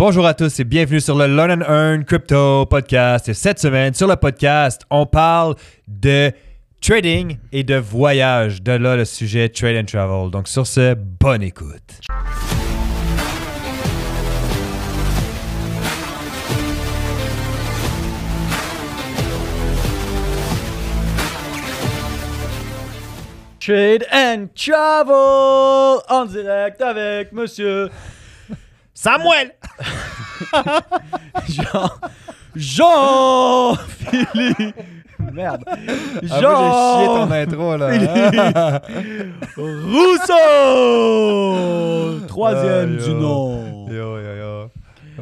bonjour 0.00 0.26
à 0.26 0.32
tous 0.32 0.58
et 0.58 0.64
bienvenue 0.64 0.98
sur 0.98 1.14
le 1.14 1.26
Learn 1.26 1.62
and 1.62 1.66
Earn 1.68 2.04
Crypto 2.06 2.64
Podcast. 2.64 3.28
Et 3.28 3.34
cette 3.34 3.58
semaine, 3.58 3.92
sur 3.92 4.08
le 4.08 4.16
podcast, 4.16 4.86
on 4.88 5.04
parle 5.04 5.56
de 5.86 6.32
trading 6.80 7.36
et 7.52 7.64
de 7.64 7.74
voyage. 7.74 8.62
De 8.62 8.72
là, 8.72 8.96
le 8.96 9.04
sujet 9.04 9.50
Trade 9.50 9.76
and 9.76 9.84
Travel. 9.84 10.30
Donc, 10.30 10.48
sur 10.48 10.66
ce, 10.66 10.94
bonne 10.94 11.42
écoute. 11.42 12.00
Trade 23.60 24.06
and 24.10 24.46
Travel 24.56 26.00
en 26.08 26.24
direct 26.24 26.80
avec 26.80 27.32
monsieur 27.32 27.90
Samuel! 29.02 29.52
Jean. 31.48 31.88
Jean 32.54 33.74
Philippe. 33.88 34.76
Merde. 35.32 35.64
Ah, 35.66 35.76
Jean 36.38 36.50
moi, 36.50 36.60
j'ai 36.60 36.72
chié 36.98 37.06
ton 37.16 37.30
intro, 37.32 37.76
là. 37.78 37.86
Rousseau. 41.00 42.26
Troisième 42.28 42.98
Ah, 43.00 43.02
du 43.04 43.14
nom. 43.14 43.88
Yo, 43.88 44.18
yo, 44.18 44.32
yo. 44.36 44.59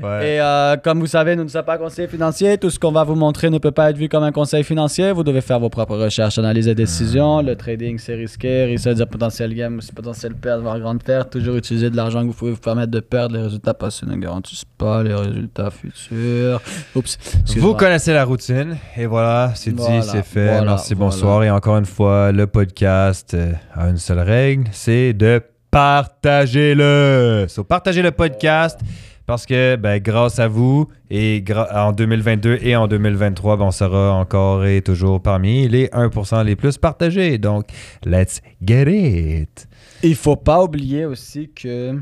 Ouais. 0.03 0.35
Et 0.37 0.41
euh, 0.41 0.77
comme 0.77 1.01
vous 1.01 1.07
savez, 1.07 1.37
nous 1.37 1.45
ne 1.45 1.49
sommes 1.49 1.65
pas 1.65 1.79
conseillers 1.79 2.09
financiers. 2.09 2.59
Tout 2.59 2.71
ce 2.71 2.79
qu'on 2.79 2.93
va 2.93 3.05
vous 3.05 3.15
montrer 3.15 3.51
ne 3.51 3.59
peut 3.59 3.71
pas 3.71 3.91
être 3.91 3.97
vu 3.97 4.09
comme 4.09 4.23
un 4.23 4.33
conseil 4.33 4.65
financier. 4.65 5.13
Vous 5.13 5.23
devez 5.25 5.41
faire 5.41 5.59
vos 5.61 5.69
propres 5.69 5.97
recherches, 5.97 6.39
analyses 6.39 6.69
et 6.69 6.75
décisions. 6.75 7.43
Le 7.43 7.57
trading, 7.57 7.99
c'est 7.99 8.15
risqué. 8.15 8.65
Risque 8.65 8.89
de 8.89 9.05
potentiel 9.05 9.55
gain, 9.55 9.77
c'est 9.81 9.95
potentiel 9.95 10.35
perte, 10.35 10.61
voire 10.61 10.79
grande 10.81 11.03
perte. 11.03 11.31
Toujours 11.31 11.57
utiliser 11.57 11.91
de 11.91 11.97
l'argent 11.97 12.23
que 12.23 12.27
vous 12.29 12.33
pouvez 12.35 12.53
vous 12.53 12.57
permettre 12.59 12.91
de 12.91 13.01
perdre. 13.01 13.37
Les 13.37 13.43
résultats 13.43 13.75
passés 13.75 14.07
ne 14.07 14.17
garantissent 14.17 14.65
pas 14.77 15.03
les 15.03 15.15
résultats 15.15 15.71
futurs. 15.71 16.61
Oups. 16.95 17.19
Vous 17.57 17.75
connaissez 17.75 18.13
la 18.13 18.25
routine. 18.25 18.77
Et 18.97 19.07
voilà, 19.07 19.53
c'est 19.55 19.75
Voilà, 19.77 20.01
dit, 20.01 20.07
c'est 20.09 20.25
fait. 20.25 20.47
voilà, 20.47 20.63
Merci, 20.63 20.95
voilà. 20.95 21.11
bonsoir. 21.11 21.45
Et 21.45 21.51
encore 21.51 21.77
une 21.79 21.85
fois, 21.87 22.33
le 22.33 22.47
podcast 22.47 23.35
euh, 23.35 23.53
a 23.75 23.89
une 23.89 23.97
seule 23.99 24.21
règle, 24.21 24.65
c'est 24.73 25.13
de 25.13 25.41
partager-le. 25.71 27.47
So, 27.49 27.65
partagez 27.65 28.03
le 28.03 28.11
podcast 28.11 28.81
parce 29.29 29.45
que 29.45 29.77
ben, 29.77 30.01
grâce 30.01 30.39
à 30.39 30.49
vous, 30.49 30.89
et 31.11 31.45
en 31.75 31.93
2022 31.93 32.61
et 32.63 32.75
en 32.77 32.89
2023, 32.89 33.59
ben, 33.59 33.67
on 33.67 33.71
sera 33.71 34.15
encore 34.15 34.65
et 34.65 34.81
toujours 34.81 35.21
parmi 35.21 35.69
les 35.69 35.89
1% 35.89 36.47
les 36.47 36.57
plus 36.57 36.79
partagés. 36.79 37.37
Donc, 37.37 37.67
let's 38.07 38.41
get 38.63 38.87
it. 38.91 39.69
Il 40.03 40.17
faut 40.17 40.35
pas 40.37 40.63
oublier 40.65 41.05
aussi 41.05 41.51
que 41.51 42.01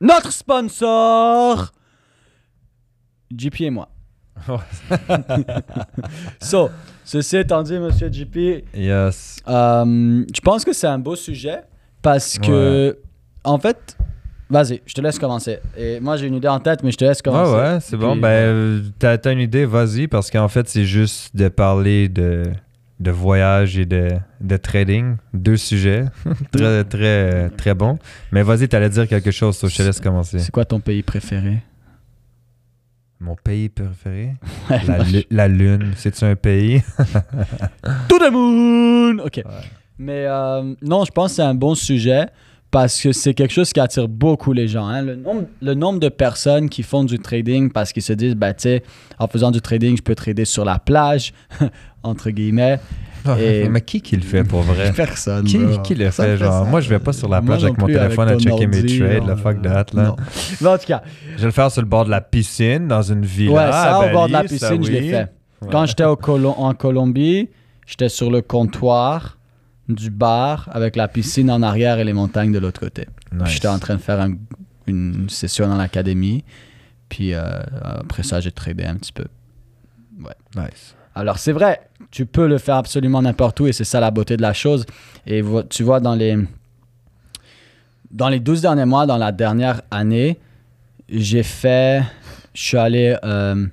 notre 0.00 0.32
sponsor, 0.32 1.70
JP 3.32 3.60
et 3.60 3.70
moi. 3.70 3.88
so, 6.42 6.68
ceci 7.04 7.36
étant 7.36 7.62
dit, 7.62 7.78
monsieur 7.78 8.10
JP, 8.12 8.64
Yes. 8.74 9.36
euh, 9.46 10.24
je 10.34 10.40
pense 10.40 10.64
que 10.64 10.72
c'est 10.72 10.88
un 10.88 10.98
beau 10.98 11.14
sujet 11.14 11.60
parce 12.02 12.40
que, 12.40 12.98
en 13.44 13.58
fait, 13.60 13.96
vas-y, 14.50 14.80
je 14.86 14.94
te 14.94 15.00
laisse 15.00 15.18
commencer. 15.18 15.58
Et 15.76 16.00
moi, 16.00 16.16
j'ai 16.16 16.26
une 16.26 16.34
idée 16.34 16.48
en 16.48 16.60
tête, 16.60 16.82
mais 16.82 16.90
je 16.92 16.96
te 16.96 17.04
laisse 17.04 17.22
commencer. 17.22 17.52
Ouais, 17.52 17.58
ouais, 17.74 17.78
c'est 17.80 17.96
bon. 17.96 18.12
Puis, 18.12 18.20
Ben, 18.20 18.28
euh, 18.28 18.80
t'as, 18.98 19.18
t'as 19.18 19.32
une 19.32 19.40
idée, 19.40 19.64
vas-y, 19.66 20.06
parce 20.08 20.30
qu'en 20.30 20.48
fait, 20.48 20.68
c'est 20.68 20.84
juste 20.84 21.34
de 21.36 21.48
parler 21.48 22.08
de, 22.08 22.44
de 23.00 23.10
voyage 23.10 23.78
et 23.78 23.84
de, 23.86 24.08
de 24.40 24.56
trading. 24.56 25.16
Deux 25.34 25.56
sujets. 25.56 26.04
très, 26.52 26.84
très, 26.84 27.50
très 27.50 27.74
bon. 27.74 27.98
Mais 28.32 28.42
vas-y, 28.42 28.68
t'allais 28.68 28.88
dire 28.90 29.06
quelque 29.08 29.30
chose, 29.30 29.56
so 29.56 29.68
je 29.68 29.76
te 29.76 29.82
laisse 29.82 30.00
commencer. 30.00 30.38
C'est 30.38 30.52
quoi 30.52 30.64
ton 30.64 30.80
pays 30.80 31.02
préféré? 31.02 31.58
Mon 33.18 33.34
pays 33.34 33.70
préféré? 33.70 34.34
La, 34.86 34.98
lu- 35.02 35.24
la 35.30 35.48
Lune. 35.48 35.92
C'est-tu 35.96 36.24
un 36.24 36.36
pays? 36.36 36.82
To 38.08 38.18
the 38.18 38.30
moon! 38.30 39.18
OK. 39.24 39.36
Ouais. 39.36 39.42
Mais 39.98 40.26
euh, 40.26 40.74
non, 40.82 41.04
je 41.06 41.10
pense 41.12 41.30
que 41.30 41.36
c'est 41.36 41.42
un 41.42 41.54
bon 41.54 41.74
sujet 41.74 42.26
parce 42.78 43.00
que 43.00 43.10
c'est 43.12 43.32
quelque 43.32 43.54
chose 43.54 43.72
qui 43.72 43.80
attire 43.80 44.06
beaucoup 44.06 44.52
les 44.52 44.68
gens. 44.68 44.86
hein. 44.86 45.00
Le, 45.00 45.16
nombre, 45.16 45.44
le 45.62 45.72
nombre 45.72 45.98
de 45.98 46.10
personnes 46.10 46.68
qui 46.68 46.82
font 46.82 47.04
du 47.04 47.18
trading 47.18 47.70
parce 47.72 47.90
qu'ils 47.90 48.02
se 48.02 48.12
disent, 48.12 48.34
bah, 48.34 48.52
tu 48.52 48.64
sais, 48.64 48.82
en 49.18 49.26
faisant 49.28 49.50
du 49.50 49.62
trading, 49.62 49.96
je 49.96 50.02
peux 50.02 50.14
trader 50.14 50.44
sur 50.44 50.62
la 50.62 50.78
plage, 50.78 51.32
entre 52.02 52.28
guillemets. 52.28 52.78
Et- 53.40 53.66
Mais 53.70 53.80
qui 53.80 54.02
qui 54.02 54.14
le 54.16 54.22
fait 54.22 54.44
pour 54.44 54.60
vrai? 54.60 54.92
Personne. 54.96 55.46
qui, 55.46 55.58
qui 55.84 55.94
le 55.94 56.10
fait, 56.10 56.36
genre? 56.36 56.64
ça. 56.64 56.70
Moi, 56.70 56.82
je 56.82 56.90
vais 56.90 56.98
pas 56.98 57.14
sur 57.14 57.30
la 57.30 57.40
plage 57.40 57.62
non 57.62 57.68
avec 57.68 57.80
mon 57.80 57.86
téléphone 57.86 58.28
à 58.28 58.38
checker 58.38 58.66
mes 58.66 58.84
trades, 58.84 59.22
non, 59.22 59.26
la 59.28 59.36
fuck 59.36 59.62
that, 59.62 59.86
là. 59.94 60.02
non. 60.08 60.16
Mais 60.60 60.68
en 60.68 60.76
tout 60.76 60.86
cas, 60.86 61.00
Je 61.36 61.40
vais 61.40 61.46
le 61.46 61.50
faire 61.52 61.70
sur 61.70 61.80
le 61.80 61.88
bord 61.88 62.04
de 62.04 62.10
la 62.10 62.20
piscine, 62.20 62.88
dans 62.88 63.00
une 63.00 63.24
villa. 63.24 63.52
ouais, 63.52 63.72
ça, 63.72 64.00
au 64.06 64.12
bord 64.12 64.26
de 64.28 64.32
la 64.34 64.42
ça, 64.42 64.48
piscine, 64.48 64.84
je 64.84 64.90
l'ai 64.92 65.08
fait. 65.10 65.28
Ouais. 65.62 65.68
Quand 65.72 65.86
j'étais 65.86 66.04
Colo- 66.20 66.54
en 66.58 66.74
Colombie, 66.74 67.48
j'étais 67.86 68.10
sur 68.10 68.30
le 68.30 68.42
comptoir 68.42 69.35
du 69.88 70.10
bar 70.10 70.68
avec 70.72 70.96
la 70.96 71.08
piscine 71.08 71.50
en 71.50 71.62
arrière 71.62 71.98
et 71.98 72.04
les 72.04 72.12
montagnes 72.12 72.52
de 72.52 72.58
l'autre 72.58 72.80
côté. 72.80 73.06
Nice. 73.32 73.48
J'étais 73.50 73.68
en 73.68 73.78
train 73.78 73.94
de 73.96 74.00
faire 74.00 74.20
un- 74.20 74.34
une 74.86 75.28
session 75.28 75.68
dans 75.68 75.76
l'académie. 75.76 76.44
Puis 77.08 77.34
euh, 77.34 77.42
après 77.82 78.22
ça, 78.22 78.40
j'ai 78.40 78.50
tradé 78.52 78.84
un 78.84 78.96
petit 78.96 79.12
peu. 79.12 79.24
Nice. 80.56 80.94
Alors 81.14 81.38
c'est 81.38 81.52
vrai, 81.52 81.88
tu 82.10 82.26
peux 82.26 82.46
le 82.48 82.58
faire 82.58 82.76
absolument 82.76 83.22
n'importe 83.22 83.60
où 83.60 83.66
et 83.66 83.72
c'est 83.72 83.84
ça 83.84 84.00
la 84.00 84.10
beauté 84.10 84.36
de 84.36 84.42
la 84.42 84.52
chose. 84.52 84.84
Et 85.26 85.42
tu 85.70 85.82
vois, 85.82 86.00
dans 86.00 86.14
les, 86.14 86.36
dans 88.10 88.28
les 88.28 88.40
12 88.40 88.62
derniers 88.62 88.84
mois, 88.84 89.06
dans 89.06 89.16
la 89.16 89.32
dernière 89.32 89.82
année, 89.90 90.38
j'ai 91.08 91.42
fait... 91.42 92.02
Je 92.54 92.62
suis 92.62 92.78
allé, 92.78 93.14
euh, 93.22 93.66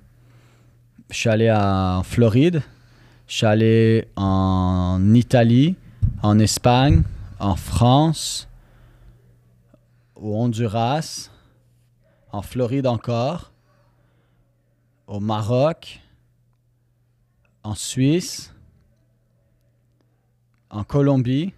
je 1.09 1.15
suis 1.15 1.29
allé 1.29 1.49
en 1.49 2.03
Floride, 2.03 2.61
je 3.29 3.33
suis 3.35 3.45
allé 3.45 4.07
en 4.17 4.99
Italie, 5.13 5.75
en 6.21 6.39
Espagne, 6.39 7.03
en 7.39 7.55
France, 7.55 8.47
au 10.15 10.35
Honduras, 10.35 11.29
en 12.31 12.41
Floride 12.41 12.87
encore, 12.87 13.51
au 15.07 15.19
Maroc, 15.19 15.99
en 17.63 17.75
Suisse, 17.75 18.53
en 20.69 20.83
Colombie. 20.83 21.53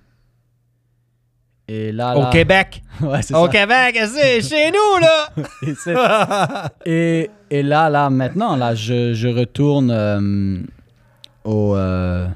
Et 1.67 1.91
là, 1.91 2.15
Au 2.17 2.21
là- 2.21 2.29
Québec. 2.31 2.83
Ouais, 3.01 3.21
c'est 3.21 3.33
Au 3.35 3.45
ça. 3.45 3.51
Québec, 3.51 3.99
c'est 4.07 4.41
chez 4.49 4.71
nous, 4.71 4.99
là. 5.01 6.69
Et, 6.85 7.29
et 7.49 7.63
là, 7.63 7.89
là, 7.89 8.09
maintenant, 8.09 8.55
là, 8.55 8.75
je, 8.75 9.13
je 9.13 9.27
retourne 9.27 9.89
euh, 9.91 10.59
au... 11.43 11.75
euh, 11.75 12.27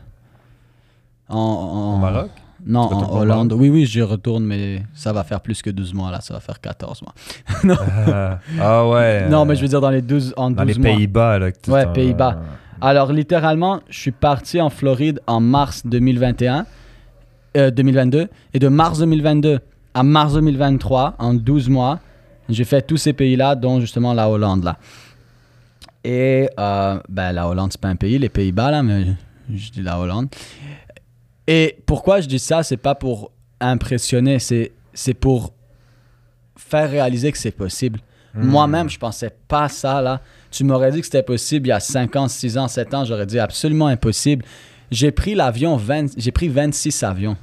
en, 1.30 1.98
Maroc? 1.98 2.30
Non, 2.66 2.82
en 2.82 3.20
Hollande. 3.20 3.54
Oui, 3.54 3.70
oui, 3.70 3.86
je 3.86 4.02
retourne, 4.02 4.44
mais 4.44 4.84
ça 4.94 5.14
va 5.14 5.24
faire 5.24 5.40
plus 5.42 5.62
que 5.62 5.70
12 5.70 5.94
mois, 5.94 6.12
là. 6.12 6.22
Ça 6.22 6.34
va 6.34 6.40
faire 6.40 6.60
14 6.60 7.02
mois. 7.02 7.14
Ah, 8.12 8.40
ah 8.60 8.88
ouais. 8.88 9.30
non, 9.30 9.42
euh, 9.42 9.46
mais 9.46 9.56
je 9.56 9.62
veux 9.62 9.68
dire 9.68 9.82
dans 9.82 9.90
les 9.90 10.02
12, 10.02 10.34
en 10.36 10.50
12 10.50 10.58
Dans 10.58 10.64
les 10.64 10.74
mois. 10.76 10.96
Pays-Bas, 10.96 11.40
là. 11.40 11.50
Ouais, 11.68 11.86
Pays-Bas. 11.94 12.40
Alors, 12.82 13.12
littéralement, 13.12 13.82
je 13.90 14.00
suis 14.00 14.12
parti 14.12 14.60
en 14.62 14.70
Floride 14.70 15.22
en 15.28 15.40
mars 15.40 15.86
2021, 15.86 16.66
euh, 17.58 17.72
2022. 17.72 18.28
Et 18.54 18.60
de 18.60 18.68
mars 18.68 19.00
2022 19.00 19.60
à 19.94 20.04
mars 20.04 20.34
2023, 20.34 21.16
en 21.20 21.34
12 21.34 21.70
mois, 21.70 22.00
j'ai 22.48 22.64
fait 22.64 22.82
tous 22.82 22.98
ces 22.98 23.14
pays-là, 23.14 23.56
dont 23.56 23.80
justement 23.80 24.14
la 24.14 24.30
Hollande, 24.30 24.64
là. 24.64 24.78
Et, 26.04 26.50
euh, 26.58 27.00
ben, 27.10 27.34
la 27.34 27.48
Hollande, 27.48 27.72
c'est 27.72 27.82
pas 27.82 27.90
un 27.90 27.96
pays, 27.96 28.18
les 28.18 28.30
Pays-Bas, 28.30 28.72
là, 28.72 28.84
mais 28.84 29.08
je 29.54 29.72
dis 29.72 29.82
la 29.82 30.00
Hollande. 30.00 30.30
Et 31.52 31.80
pourquoi 31.88 32.22
je 32.22 32.28
dis 32.28 32.38
ça, 32.38 32.62
c'est 32.62 32.78
pas 32.78 32.94
pour 32.94 33.32
impressionner, 33.60 34.38
c'est 34.38 34.72
c'est 34.94 35.16
pour 35.16 35.52
faire 36.56 36.92
réaliser 36.92 37.32
que 37.32 37.40
c'est 37.40 37.50
possible. 37.50 38.00
Hmm. 38.36 38.46
Moi-même, 38.46 38.88
je 38.88 39.00
pensais 39.00 39.36
pas 39.48 39.68
ça, 39.68 40.00
là. 40.00 40.22
Tu 40.52 40.64
m'aurais 40.64 40.92
dit 40.92 41.00
que 41.00 41.06
c'était 41.06 41.24
possible 41.24 41.66
il 41.66 41.70
y 41.70 41.74
a 41.74 41.80
5 41.80 42.16
ans, 42.18 42.28
6 42.28 42.60
ans, 42.60 42.68
7 42.68 42.94
ans, 42.94 43.04
j'aurais 43.04 43.26
dit 43.26 43.40
absolument 43.40 43.88
impossible. 43.88 44.46
J'ai 44.92 45.10
pris 45.10 45.34
l'avion, 45.34 45.76
20 45.76 46.20
j'ai 46.20 46.32
pris 46.32 46.50
26 46.50 47.02
avions. 47.02 47.36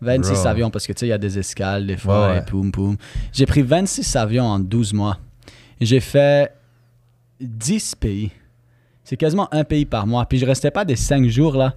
26 0.00 0.34
Bro. 0.34 0.46
avions, 0.46 0.70
parce 0.70 0.86
que 0.86 0.92
tu 0.92 1.00
sais, 1.00 1.06
il 1.06 1.10
y 1.10 1.12
a 1.12 1.18
des 1.18 1.40
escales, 1.40 1.88
des 1.88 1.96
fois, 1.96 2.30
ouais. 2.30 2.38
et 2.38 2.42
poum 2.42 2.70
poum. 2.70 2.96
J'ai 3.32 3.46
pris 3.46 3.62
26 3.62 4.14
avions 4.14 4.44
en 4.44 4.60
12 4.60 4.92
mois. 4.92 5.18
J'ai 5.80 5.98
fait 5.98 6.52
10 7.40 7.96
pays. 7.96 8.30
C'est 9.02 9.16
quasiment 9.16 9.48
un 9.52 9.64
pays 9.64 9.86
par 9.86 10.06
mois. 10.06 10.24
Puis 10.26 10.38
je 10.38 10.46
restais 10.46 10.70
pas 10.70 10.84
des 10.84 10.94
5 10.94 11.26
jours, 11.26 11.56
là. 11.56 11.74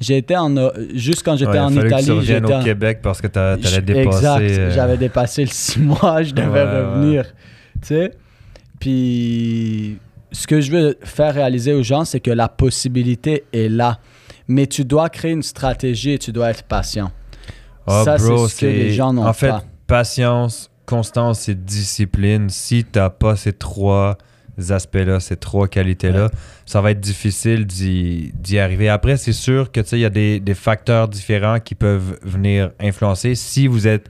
J'ai 0.00 0.18
été 0.18 0.36
en. 0.36 0.52
Juste 0.94 1.22
quand 1.24 1.36
j'étais 1.36 1.52
Ouais, 1.52 1.58
en 1.60 1.72
Italie, 1.72 2.20
j'étais 2.22 2.52
au 2.52 2.56
en- 2.56 2.62
Québec 2.64 2.98
parce 3.02 3.20
que 3.20 3.26
t'a- 3.28 3.56
t'allais 3.56 3.80
dépasser. 3.82 4.16
Exact. 4.16 4.40
euh, 4.42 4.70
J'avais 4.74 4.96
dépassé 4.96 5.42
le 5.42 5.50
6 5.50 5.78
mois, 5.80 6.22
je 6.22 6.32
devais 6.34 6.48
Ouais, 6.48 6.54
ouais. 6.64 6.80
revenir. 6.82 7.24
Tu 7.80 7.88
sais? 7.88 8.10
Puis, 8.98 9.98
ce 10.32 10.46
que 10.46 10.60
je 10.60 10.70
veux 10.70 10.98
faire 11.02 11.34
réaliser 11.34 11.72
aux 11.72 11.82
gens, 11.82 12.04
c'est 12.04 12.20
que 12.20 12.30
la 12.30 12.48
possibilité 12.48 13.44
est 13.52 13.68
là. 13.68 13.98
Mais 14.46 14.66
tu 14.66 14.84
dois 14.84 15.08
créer 15.08 15.32
une 15.32 15.42
stratégie 15.42 16.10
et 16.12 16.18
tu 16.18 16.30
dois 16.32 16.50
être 16.50 16.64
patient. 16.64 17.10
Ah, 17.86 18.02
ça, 18.04 18.18
c'est 18.18 18.26
ce 18.48 18.60
que 18.60 18.66
les 18.66 18.92
gens 18.92 19.12
n'ont 19.12 19.26
En 19.26 19.32
fait, 19.32 19.48
pas. 19.48 19.64
patience, 19.86 20.70
constance 20.86 21.48
et 21.48 21.54
discipline, 21.54 22.48
si 22.50 22.84
tu 22.84 22.98
n'as 22.98 23.10
pas 23.10 23.36
ces 23.36 23.52
trois 23.54 24.18
aspects-là, 24.58 25.20
ces 25.20 25.36
trois 25.36 25.68
qualités-là, 25.68 26.30
ça 26.66 26.80
va 26.80 26.90
être 26.90 27.00
difficile 27.00 27.66
d'y 27.66 28.58
arriver. 28.58 28.88
Après, 28.88 29.16
c'est 29.16 29.32
sûr 29.32 29.70
que 29.70 29.80
il 29.92 30.00
y 30.00 30.04
a 30.04 30.10
des, 30.10 30.40
des 30.40 30.54
facteurs 30.54 31.08
différents 31.08 31.60
qui 31.60 31.74
peuvent 31.74 32.18
venir 32.22 32.70
influencer. 32.80 33.34
Si 33.34 33.66
vous 33.66 33.86
êtes 33.86 34.08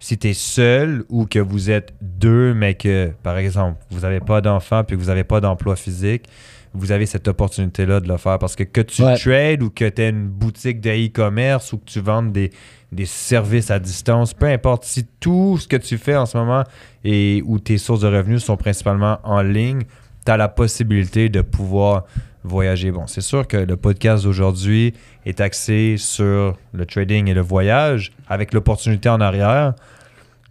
si 0.00 0.16
tu 0.16 0.28
es 0.28 0.34
seul 0.34 1.04
ou 1.08 1.26
que 1.26 1.38
vous 1.38 1.70
êtes 1.70 1.92
deux, 2.00 2.54
mais 2.54 2.74
que, 2.74 3.10
par 3.22 3.36
exemple, 3.36 3.78
vous 3.90 4.00
n'avez 4.00 4.20
pas 4.20 4.40
d'enfant 4.40 4.84
puis 4.84 4.96
que 4.96 5.02
vous 5.02 5.08
n'avez 5.08 5.24
pas 5.24 5.40
d'emploi 5.40 5.76
physique, 5.76 6.28
vous 6.74 6.92
avez 6.92 7.06
cette 7.06 7.28
opportunité-là 7.28 8.00
de 8.00 8.08
le 8.08 8.16
faire. 8.16 8.38
Parce 8.38 8.56
que 8.56 8.64
que 8.64 8.80
tu 8.80 9.02
Ouais. 9.02 9.16
trades 9.16 9.62
ou 9.62 9.70
que 9.70 9.88
tu 9.88 10.02
aies 10.02 10.10
une 10.10 10.28
boutique 10.28 10.80
de 10.80 10.90
e-commerce 10.90 11.72
ou 11.72 11.78
que 11.78 11.84
tu 11.86 12.00
vendes 12.00 12.32
des, 12.32 12.50
des 12.92 13.06
services 13.06 13.70
à 13.70 13.78
distance, 13.78 14.34
peu 14.34 14.46
importe, 14.46 14.84
si 14.84 15.06
tout 15.20 15.58
ce 15.58 15.66
que 15.68 15.76
tu 15.76 15.98
fais 15.98 16.16
en 16.16 16.26
ce 16.26 16.36
moment 16.38 16.64
et 17.04 17.42
où 17.46 17.58
tes 17.58 17.78
sources 17.78 18.00
de 18.00 18.08
revenus 18.08 18.42
sont 18.44 18.56
principalement 18.56 19.18
en 19.24 19.42
ligne, 19.42 19.82
tu 20.24 20.32
as 20.32 20.36
la 20.36 20.48
possibilité 20.48 21.28
de 21.28 21.40
pouvoir 21.42 22.04
voyager. 22.44 22.90
Bon, 22.92 23.06
c'est 23.06 23.20
sûr 23.20 23.46
que 23.46 23.56
le 23.56 23.76
podcast 23.76 24.24
d'aujourd'hui 24.24 24.94
est 25.26 25.40
axé 25.40 25.96
sur 25.98 26.56
le 26.72 26.86
trading 26.86 27.28
et 27.28 27.34
le 27.34 27.40
voyage 27.40 28.12
avec 28.28 28.54
l'opportunité 28.54 29.08
en 29.08 29.20
arrière. 29.20 29.74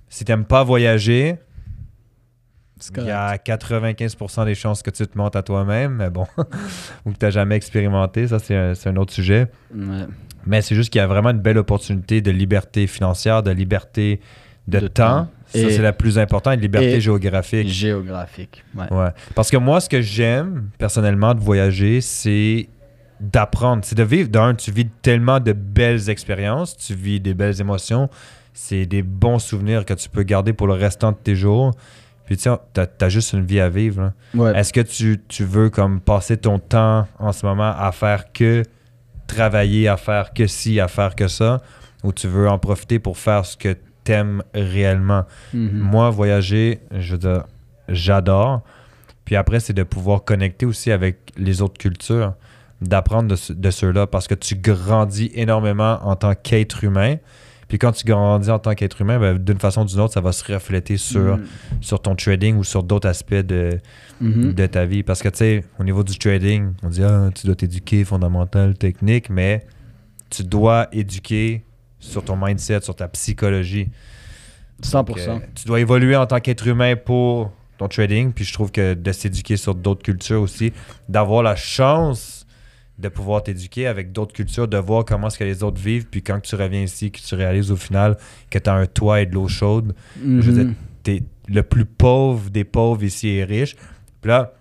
Si 0.10 0.24
tu 0.26 0.32
n'aimes 0.32 0.46
pas 0.46 0.64
voyager, 0.64 1.36
il 2.98 3.06
y 3.06 3.12
a 3.12 3.36
95% 3.38 4.46
des 4.46 4.56
chances 4.56 4.82
que 4.84 4.90
tu 4.90 5.06
te 5.08 5.18
montes 5.18 5.36
à 5.36 5.44
toi-même, 5.44 5.96
mais 5.96 6.10
bon, 6.10 6.28
ou 7.06 7.12
que 7.12 7.18
tu 7.18 7.26
n'as 7.26 7.32
jamais 7.32 7.56
expérimenté, 7.56 8.28
ça 8.28 8.40
c'est 8.40 8.56
un, 8.56 8.74
c'est 8.74 8.90
un 8.90 8.96
autre 8.98 9.14
sujet. 9.14 9.48
Ouais. 9.76 10.06
Mais 10.46 10.62
c'est 10.62 10.76
juste 10.76 10.90
qu'il 10.92 11.00
y 11.00 11.04
a 11.04 11.08
vraiment 11.08 11.32
une 11.32 11.40
belle 11.40 11.58
opportunité 11.58 12.22
de 12.22 12.32
liberté 12.32 12.88
financière, 12.88 13.44
de 13.44 13.52
liberté 13.52 14.22
de, 14.68 14.80
De 14.80 14.88
temps. 14.88 15.26
temps. 15.26 15.28
Ça, 15.48 15.70
c'est 15.70 15.82
la 15.82 15.94
plus 15.94 16.20
importante, 16.20 16.56
et 16.56 16.58
de 16.58 16.62
liberté 16.62 17.00
géographique. 17.00 17.70
Géographique. 17.70 18.64
Ouais. 18.76 18.92
Ouais. 18.92 19.10
Parce 19.34 19.50
que 19.50 19.56
moi, 19.58 19.80
ce 19.80 19.88
que 19.88 20.02
j'aime 20.02 20.70
personnellement 20.78 21.34
de 21.34 21.40
voyager, 21.40 22.02
c'est 22.02 22.68
d'apprendre. 23.22 23.84
C'est 23.86 23.96
de 23.96 24.04
vivre. 24.04 24.30
D'un, 24.30 24.56
tu 24.56 24.72
vis 24.72 24.88
tellement 25.02 25.40
de 25.40 25.54
belles 25.54 26.10
expériences, 26.10 26.76
tu 26.78 26.94
vis 26.94 27.20
des 27.22 27.34
belles 27.34 27.60
émotions. 27.62 28.10
C'est 28.54 28.86
des 28.86 29.04
bons 29.04 29.40
souvenirs 29.40 29.86
que 29.86 29.94
tu 29.94 30.10
peux 30.10 30.24
garder 30.24 30.52
pour 30.52 30.68
le 30.68 30.74
restant 30.74 31.12
de 31.14 31.18
tes 31.18 31.36
jours. 31.36 31.72
Puis 32.28 32.36
tu 32.36 32.44
sais, 32.44 32.52
t'as 32.74 32.86
as 33.00 33.10
juste 33.10 33.34
une 33.34 33.46
vie 33.46 33.62
à 33.62 33.70
vivre. 33.70 34.12
Ouais. 34.36 34.56
Est-ce 34.56 34.74
que 34.74 34.82
tu, 34.82 35.24
tu 35.30 35.46
veux 35.46 35.70
comme 35.70 36.02
passer 36.02 36.36
ton 36.36 36.60
temps 36.60 37.08
en 37.20 37.32
ce 37.32 37.46
moment 37.46 37.74
à 37.76 37.92
faire 37.94 38.34
que 38.34 38.64
travailler, 39.28 39.88
à 39.88 39.96
faire 39.96 40.34
que 40.34 40.46
ci, 40.46 40.80
à 40.82 40.90
faire 40.90 41.16
que 41.16 41.30
ça, 41.30 41.62
ou 42.04 42.12
tu 42.12 42.28
veux 42.28 42.50
en 42.50 42.60
profiter 42.60 43.00
pour 43.00 43.18
faire 43.18 43.46
ce 43.46 43.56
que 43.56 43.78
t'aimes 44.04 44.44
réellement? 44.54 45.24
Mhm. 45.54 45.72
Moi, 45.72 46.10
voyager, 46.10 46.82
je 46.92 47.14
veux 47.14 47.18
dire, 47.18 47.46
j'adore. 47.88 48.62
Puis 49.24 49.38
après, 49.38 49.62
c'est 49.62 49.74
de 49.74 49.84
pouvoir 49.84 50.26
connecter 50.26 50.66
aussi 50.66 50.92
avec 50.92 51.32
les 51.38 51.62
autres 51.62 51.78
cultures, 51.78 52.34
d'apprendre 52.82 53.34
de 53.50 53.72
ceux-là, 53.72 54.06
parce 54.06 54.28
que 54.28 54.36
tu 54.36 54.56
grandis 54.56 55.32
énormément 55.34 56.00
en 56.04 56.18
tant 56.18 56.36
qu'être 56.36 56.84
humain. 56.84 57.16
Puis 57.68 57.78
quand 57.80 57.92
tu 57.92 58.06
grandis 58.06 58.50
en 58.50 58.60
tant 58.60 58.74
qu'être 58.76 59.02
humain, 59.02 59.20
ben, 59.20 59.38
d'une 59.38 59.60
façon 59.60 59.82
ou 59.82 59.86
d'une 59.86 60.00
autre, 60.00 60.14
ça 60.14 60.22
va 60.22 60.32
se 60.32 60.54
refléter 60.54 60.96
sur, 60.98 61.38
Mhm. 61.38 61.46
sur 61.82 62.02
ton 62.02 62.16
trading 62.16 62.56
ou 62.58 62.64
sur 62.64 62.82
d'autres 62.84 63.10
aspects 63.10 63.34
de, 63.34 63.80
Mhm. 64.22 64.54
de 64.54 64.66
ta 64.68 64.86
vie. 64.86 65.04
Parce 65.04 65.22
que, 65.22 65.30
tu 65.30 65.38
sais, 65.38 65.64
au 65.80 65.84
niveau 65.84 66.04
du 66.04 66.18
trading, 66.18 66.72
on 66.84 66.90
dit, 66.90 67.04
ah, 67.04 67.30
tu 67.36 67.46
dois 67.46 67.56
t'éduquer 67.56 68.06
fondamental, 68.06 68.74
technique, 68.78 69.30
mais 69.30 69.66
tu 70.30 70.44
dois 70.44 70.88
éduquer 70.94 71.64
sur 72.00 72.24
ton 72.24 72.38
mindset, 72.38 72.82
sur 72.82 72.96
ta 72.96 73.08
psychologie. 73.10 73.90
100%. 74.82 75.34
Donc, 75.34 75.42
euh, 75.44 75.46
tu 75.56 75.66
dois 75.66 75.80
évoluer 75.80 76.16
en 76.16 76.26
tant 76.28 76.40
qu'être 76.40 76.68
humain 76.68 76.96
pour 76.96 77.52
ton 77.78 77.88
trading. 77.88 78.32
Puis 78.32 78.46
je 78.46 78.54
trouve 78.54 78.72
que 78.72 78.94
de 78.94 79.12
s'éduquer 79.12 79.58
sur 79.58 79.74
d'autres 79.76 80.04
cultures 80.04 80.42
aussi, 80.42 80.72
d'avoir 81.10 81.44
la 81.44 81.56
chance 81.56 82.37
de 82.98 83.10
pouvoir 83.10 83.44
t'éduquer 83.44 83.88
avec 83.88 84.12
d'autres 84.12 84.34
cultures, 84.34 84.68
de 84.68 84.78
voir 84.78 85.06
comment 85.06 85.28
est-ce 85.28 85.38
que 85.38 85.44
les 85.44 85.64
autres 85.64 85.80
vivent. 85.80 86.08
Puis 86.08 86.24
quand 86.24 86.40
tu 86.40 86.56
reviens 86.56 86.82
ici, 86.82 87.12
que 87.12 87.20
tu 87.20 87.36
réalises 87.36 87.72
au 87.72 87.76
final 87.76 88.18
que 88.50 88.58
tu 88.58 88.70
as 88.70 88.74
un 88.74 88.88
toit 88.88 89.22
et 89.22 89.26
de 89.26 89.36
l'eau 89.36 89.48
chaude, 89.48 89.94
je 90.22 90.42
veux 90.42 90.64
dire, 90.64 90.74
t'es 91.04 91.24
le 91.48 91.64
plus 91.64 91.86
pauvre 91.86 92.50
des 92.50 92.64
pauvres 92.64 93.04
ici 93.04 93.30
est 93.38 93.44
riche. 93.44 93.76
Puis 94.22 94.30
là, 94.30 94.54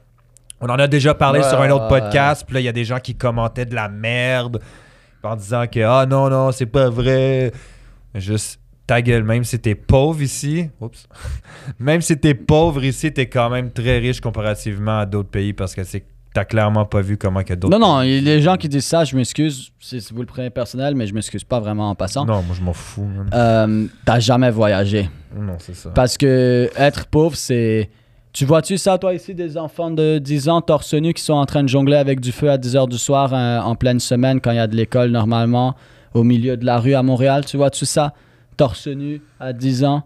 on 0.61 0.67
en 0.67 0.79
a 0.79 0.87
déjà 0.87 1.15
parlé 1.15 1.41
Ouais, 1.41 1.49
sur 1.49 1.61
un 1.61 1.71
autre 1.71 1.89
podcast. 1.89 2.45
Puis 2.47 2.55
là, 2.55 2.61
il 2.61 2.65
y 2.65 2.69
a 2.69 2.73
des 2.73 2.85
gens 2.85 3.01
qui 3.01 3.15
commentaient 3.15 3.67
de 3.67 3.75
la 3.75 3.89
merde 3.89 4.61
en 5.23 5.37
disant 5.37 5.67
que 5.67 5.81
ah 5.81 6.07
non, 6.07 6.29
non, 6.31 6.53
c'est 6.53 6.67
pas 6.67 6.89
vrai. 6.89 7.53
Juste 8.15 8.61
ta 8.87 9.03
gueule, 9.03 9.25
même 9.25 9.45
si 9.45 9.59
t'es 9.59 9.75
pauvre 9.75 10.23
ici, 10.23 10.71
oups, 10.81 11.09
même 11.79 12.01
si 12.01 12.17
t'es 12.17 12.35
pauvre 12.35 12.85
ici, 12.85 13.13
t'es 13.13 13.27
quand 13.27 13.51
même 13.51 13.73
très 13.73 13.99
riche 13.99 14.21
comparativement 14.21 15.01
à 15.01 15.07
d'autres 15.07 15.29
pays 15.29 15.53
parce 15.53 15.75
que 15.75 15.83
c'est 15.83 16.05
t'as 16.37 16.45
clairement 16.45 16.85
pas 16.85 17.01
vu 17.01 17.17
comment 17.17 17.43
que 17.43 17.55
d'autres. 17.55 17.79
Non, 17.79 17.95
non, 17.95 18.01
les 18.01 18.43
gens 18.43 18.57
qui 18.57 18.69
disent 18.69 18.85
ça, 18.85 19.05
je 19.05 19.17
m'excuse, 19.17 19.71
si 19.81 20.07
vous 20.13 20.21
le 20.21 20.27
prenez 20.27 20.51
personnel, 20.51 20.95
mais 20.95 21.07
je 21.07 21.15
m'excuse 21.15 21.45
pas 21.45 21.61
vraiment 21.61 21.89
en 21.89 21.95
passant. 21.95 22.27
Non, 22.27 22.43
moi 22.43 22.55
je 22.55 22.61
m'en 22.61 22.75
fous. 22.75 23.09
Euh, 23.33 23.87
T'as 24.05 24.21
jamais 24.21 24.51
voyagé. 24.51 25.09
Non, 25.35 25.55
c'est 25.59 25.75
ça. 25.75 25.89
Parce 25.95 26.19
que 26.19 26.69
être 26.77 27.07
pauvre, 27.07 27.35
c'est. 27.37 27.89
Tu 28.35 28.45
vois-tu 28.45 28.77
ça, 28.77 28.99
toi, 28.99 29.15
ici, 29.15 29.35
des 29.35 29.57
enfants 29.57 29.91
de 29.91 30.19
10 30.19 30.51
ans 30.51 30.61
torse 30.61 30.93
nu 30.93 31.15
qui 31.15 31.23
sont 31.23 31.33
en 31.33 31.47
train 31.47 31.63
de 31.63 31.71
jongler 31.71 31.97
avec 31.97 32.21
du 32.21 32.33
feu 32.33 32.51
à 32.51 32.59
10 32.59 32.75
h 32.75 32.89
du 32.91 32.99
soir 32.99 33.33
euh, 33.33 33.61
en 33.61 33.75
pleine 33.75 33.99
semaine 33.99 34.43
quand 34.43 34.51
il 34.51 34.57
y 34.57 34.59
a 34.59 34.67
de 34.67 34.77
l'école 34.77 35.11
normalement, 35.11 35.75
au 36.13 36.23
milieu 36.23 36.59
de 36.59 36.67
la 36.67 36.77
rue 36.79 36.93
à 36.93 37.03
Montréal? 37.03 37.47
Tu 37.47 37.57
vois-tu 37.57 37.87
ça? 37.87 38.13
Torse 38.59 38.89
nu 38.89 39.23
à 39.41 39.55
10 39.55 39.85
ans, 39.85 40.03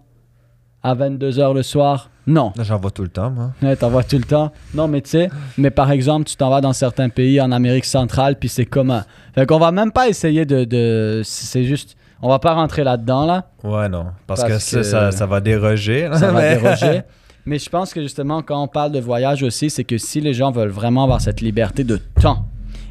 à 0.84 0.94
22 0.94 1.30
h 1.40 1.54
le 1.54 1.64
soir? 1.64 2.09
Non. 2.26 2.52
J'en 2.60 2.78
vois 2.78 2.90
tout 2.90 3.02
le 3.02 3.08
temps, 3.08 3.30
moi. 3.30 3.50
Ouais, 3.62 3.74
t'en 3.76 3.88
vois 3.90 4.04
tout 4.04 4.16
le 4.18 4.24
temps. 4.24 4.52
Non, 4.74 4.88
mais 4.88 5.00
tu 5.00 5.10
sais, 5.10 5.30
mais 5.58 5.70
par 5.70 5.90
exemple, 5.90 6.24
tu 6.26 6.36
t'en 6.36 6.50
vas 6.50 6.60
dans 6.60 6.72
certains 6.72 7.08
pays 7.08 7.40
en 7.40 7.50
Amérique 7.52 7.84
centrale, 7.86 8.36
puis 8.38 8.48
c'est 8.48 8.66
commun. 8.66 9.04
Fait 9.34 9.46
qu'on 9.46 9.58
va 9.58 9.72
même 9.72 9.90
pas 9.92 10.08
essayer 10.08 10.44
de. 10.44 10.64
de 10.64 11.22
c'est 11.24 11.64
juste. 11.64 11.96
On 12.22 12.28
va 12.28 12.38
pas 12.38 12.52
rentrer 12.52 12.84
là-dedans, 12.84 13.24
là. 13.24 13.46
Ouais, 13.64 13.88
non. 13.88 14.06
Parce, 14.26 14.42
Parce 14.42 14.52
que, 14.52 14.58
ça, 14.58 14.76
que- 14.78 14.82
ça, 14.82 15.10
ça 15.10 15.26
va 15.26 15.40
déroger. 15.40 16.08
là. 16.08 16.18
Ça 16.18 16.30
va 16.30 16.54
déroger. 16.54 17.02
Mais 17.46 17.58
je 17.58 17.70
pense 17.70 17.94
que 17.94 18.02
justement, 18.02 18.42
quand 18.42 18.62
on 18.62 18.68
parle 18.68 18.92
de 18.92 19.00
voyage 19.00 19.42
aussi, 19.42 19.70
c'est 19.70 19.84
que 19.84 19.96
si 19.96 20.20
les 20.20 20.34
gens 20.34 20.50
veulent 20.50 20.68
vraiment 20.68 21.04
avoir 21.04 21.22
cette 21.22 21.40
liberté 21.40 21.82
de 21.84 21.96
temps 21.96 22.44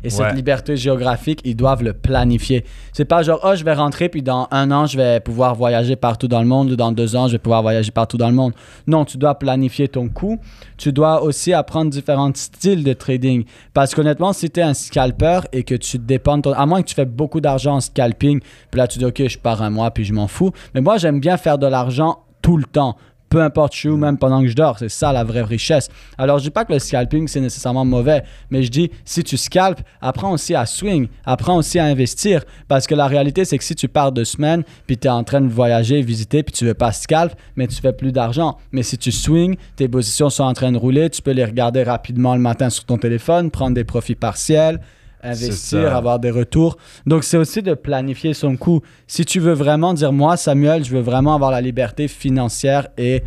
et 0.03 0.09
cette 0.09 0.33
liberté 0.33 0.77
géographique, 0.77 1.41
ils 1.43 1.55
doivent 1.55 1.83
le 1.83 1.93
planifier. 1.93 2.63
C'est 2.93 3.05
pas 3.05 3.23
genre, 3.23 3.39
oh, 3.43 3.55
je 3.55 3.63
vais 3.63 3.73
rentrer, 3.73 4.09
puis 4.09 4.21
dans 4.21 4.47
un 4.51 4.71
an, 4.71 4.85
je 4.85 4.97
vais 4.97 5.19
pouvoir 5.19 5.55
voyager 5.55 5.95
partout 5.95 6.27
dans 6.27 6.41
le 6.41 6.47
monde, 6.47 6.71
ou 6.71 6.75
dans 6.75 6.91
deux 6.91 7.15
ans, 7.15 7.27
je 7.27 7.33
vais 7.33 7.39
pouvoir 7.39 7.61
voyager 7.61 7.91
partout 7.91 8.17
dans 8.17 8.29
le 8.29 8.35
monde. 8.35 8.53
Non, 8.87 9.05
tu 9.05 9.17
dois 9.17 9.35
planifier 9.35 9.87
ton 9.87 10.09
coût. 10.09 10.39
Tu 10.77 10.93
dois 10.93 11.23
aussi 11.23 11.53
apprendre 11.53 11.91
différents 11.91 12.31
styles 12.33 12.83
de 12.83 12.93
trading. 12.93 13.43
Parce 13.73 13.93
qu'honnêtement, 13.93 14.33
si 14.33 14.49
tu 14.49 14.59
es 14.59 14.63
un 14.63 14.73
scalper 14.73 15.41
et 15.51 15.63
que 15.63 15.75
tu 15.75 15.97
dépends 15.97 16.39
ton... 16.41 16.53
À 16.53 16.65
moins 16.65 16.81
que 16.81 16.87
tu 16.87 16.95
fais 16.95 17.05
beaucoup 17.05 17.41
d'argent 17.41 17.75
en 17.75 17.81
scalping, 17.81 18.39
puis 18.71 18.77
là, 18.77 18.87
tu 18.87 18.99
dis, 18.99 19.05
OK, 19.05 19.27
je 19.27 19.37
pars 19.37 19.61
un 19.61 19.69
mois, 19.69 19.91
puis 19.91 20.03
je 20.03 20.13
m'en 20.13 20.27
fous. 20.27 20.51
Mais 20.73 20.81
moi, 20.81 20.97
j'aime 20.97 21.19
bien 21.19 21.37
faire 21.37 21.57
de 21.57 21.67
l'argent 21.67 22.19
tout 22.41 22.57
le 22.57 22.63
temps 22.63 22.95
peu 23.29 23.41
importe 23.41 23.83
où, 23.85 23.95
même 23.95 24.17
pendant 24.17 24.41
que 24.41 24.47
je 24.47 24.55
dors. 24.55 24.79
C'est 24.79 24.89
ça 24.89 25.13
la 25.13 25.23
vraie 25.23 25.43
richesse. 25.43 25.89
Alors, 26.17 26.39
je 26.39 26.43
dis 26.45 26.49
pas 26.49 26.65
que 26.65 26.73
le 26.73 26.79
scalping, 26.79 27.27
c'est 27.27 27.41
nécessairement 27.41 27.85
mauvais, 27.85 28.23
mais 28.49 28.63
je 28.63 28.69
dis, 28.69 28.91
si 29.05 29.23
tu 29.23 29.37
scalpes, 29.37 29.81
apprends 30.01 30.31
aussi 30.31 30.55
à 30.55 30.65
swing, 30.65 31.07
apprends 31.25 31.57
aussi 31.57 31.79
à 31.79 31.85
investir. 31.85 32.43
Parce 32.67 32.87
que 32.87 32.95
la 32.95 33.07
réalité, 33.07 33.45
c'est 33.45 33.57
que 33.57 33.63
si 33.63 33.75
tu 33.75 33.87
pars 33.87 34.11
deux 34.11 34.25
semaines, 34.25 34.63
puis 34.87 34.97
tu 34.97 35.07
es 35.07 35.11
en 35.11 35.23
train 35.23 35.41
de 35.41 35.47
voyager, 35.47 36.01
visiter, 36.01 36.43
puis 36.43 36.53
tu 36.53 36.65
veux 36.65 36.73
pas 36.73 36.91
scalp, 36.91 37.33
mais 37.55 37.67
tu 37.67 37.75
fais 37.81 37.93
plus 37.93 38.11
d'argent. 38.11 38.57
Mais 38.71 38.83
si 38.83 38.97
tu 38.97 39.11
swing, 39.11 39.55
tes 39.75 39.87
positions 39.87 40.29
sont 40.29 40.43
en 40.43 40.53
train 40.53 40.71
de 40.71 40.77
rouler, 40.77 41.09
tu 41.09 41.21
peux 41.21 41.31
les 41.31 41.45
regarder 41.45 41.83
rapidement 41.83 42.35
le 42.35 42.41
matin 42.41 42.69
sur 42.69 42.85
ton 42.85 42.97
téléphone, 42.97 43.51
prendre 43.51 43.75
des 43.75 43.83
profits 43.83 44.15
partiels, 44.15 44.79
investir, 45.23 45.95
avoir 45.95 46.19
des 46.19 46.31
retours. 46.31 46.77
Donc, 47.05 47.23
c'est 47.23 47.37
aussi 47.37 47.61
de 47.61 47.73
planifier 47.73 48.33
son 48.33 48.55
coût. 48.57 48.81
Si 49.07 49.25
tu 49.25 49.39
veux 49.39 49.53
vraiment 49.53 49.93
dire, 49.93 50.11
moi, 50.13 50.37
Samuel, 50.37 50.83
je 50.85 50.91
veux 50.95 51.01
vraiment 51.01 51.35
avoir 51.35 51.51
la 51.51 51.61
liberté 51.61 52.07
financière 52.07 52.87
et 52.97 53.23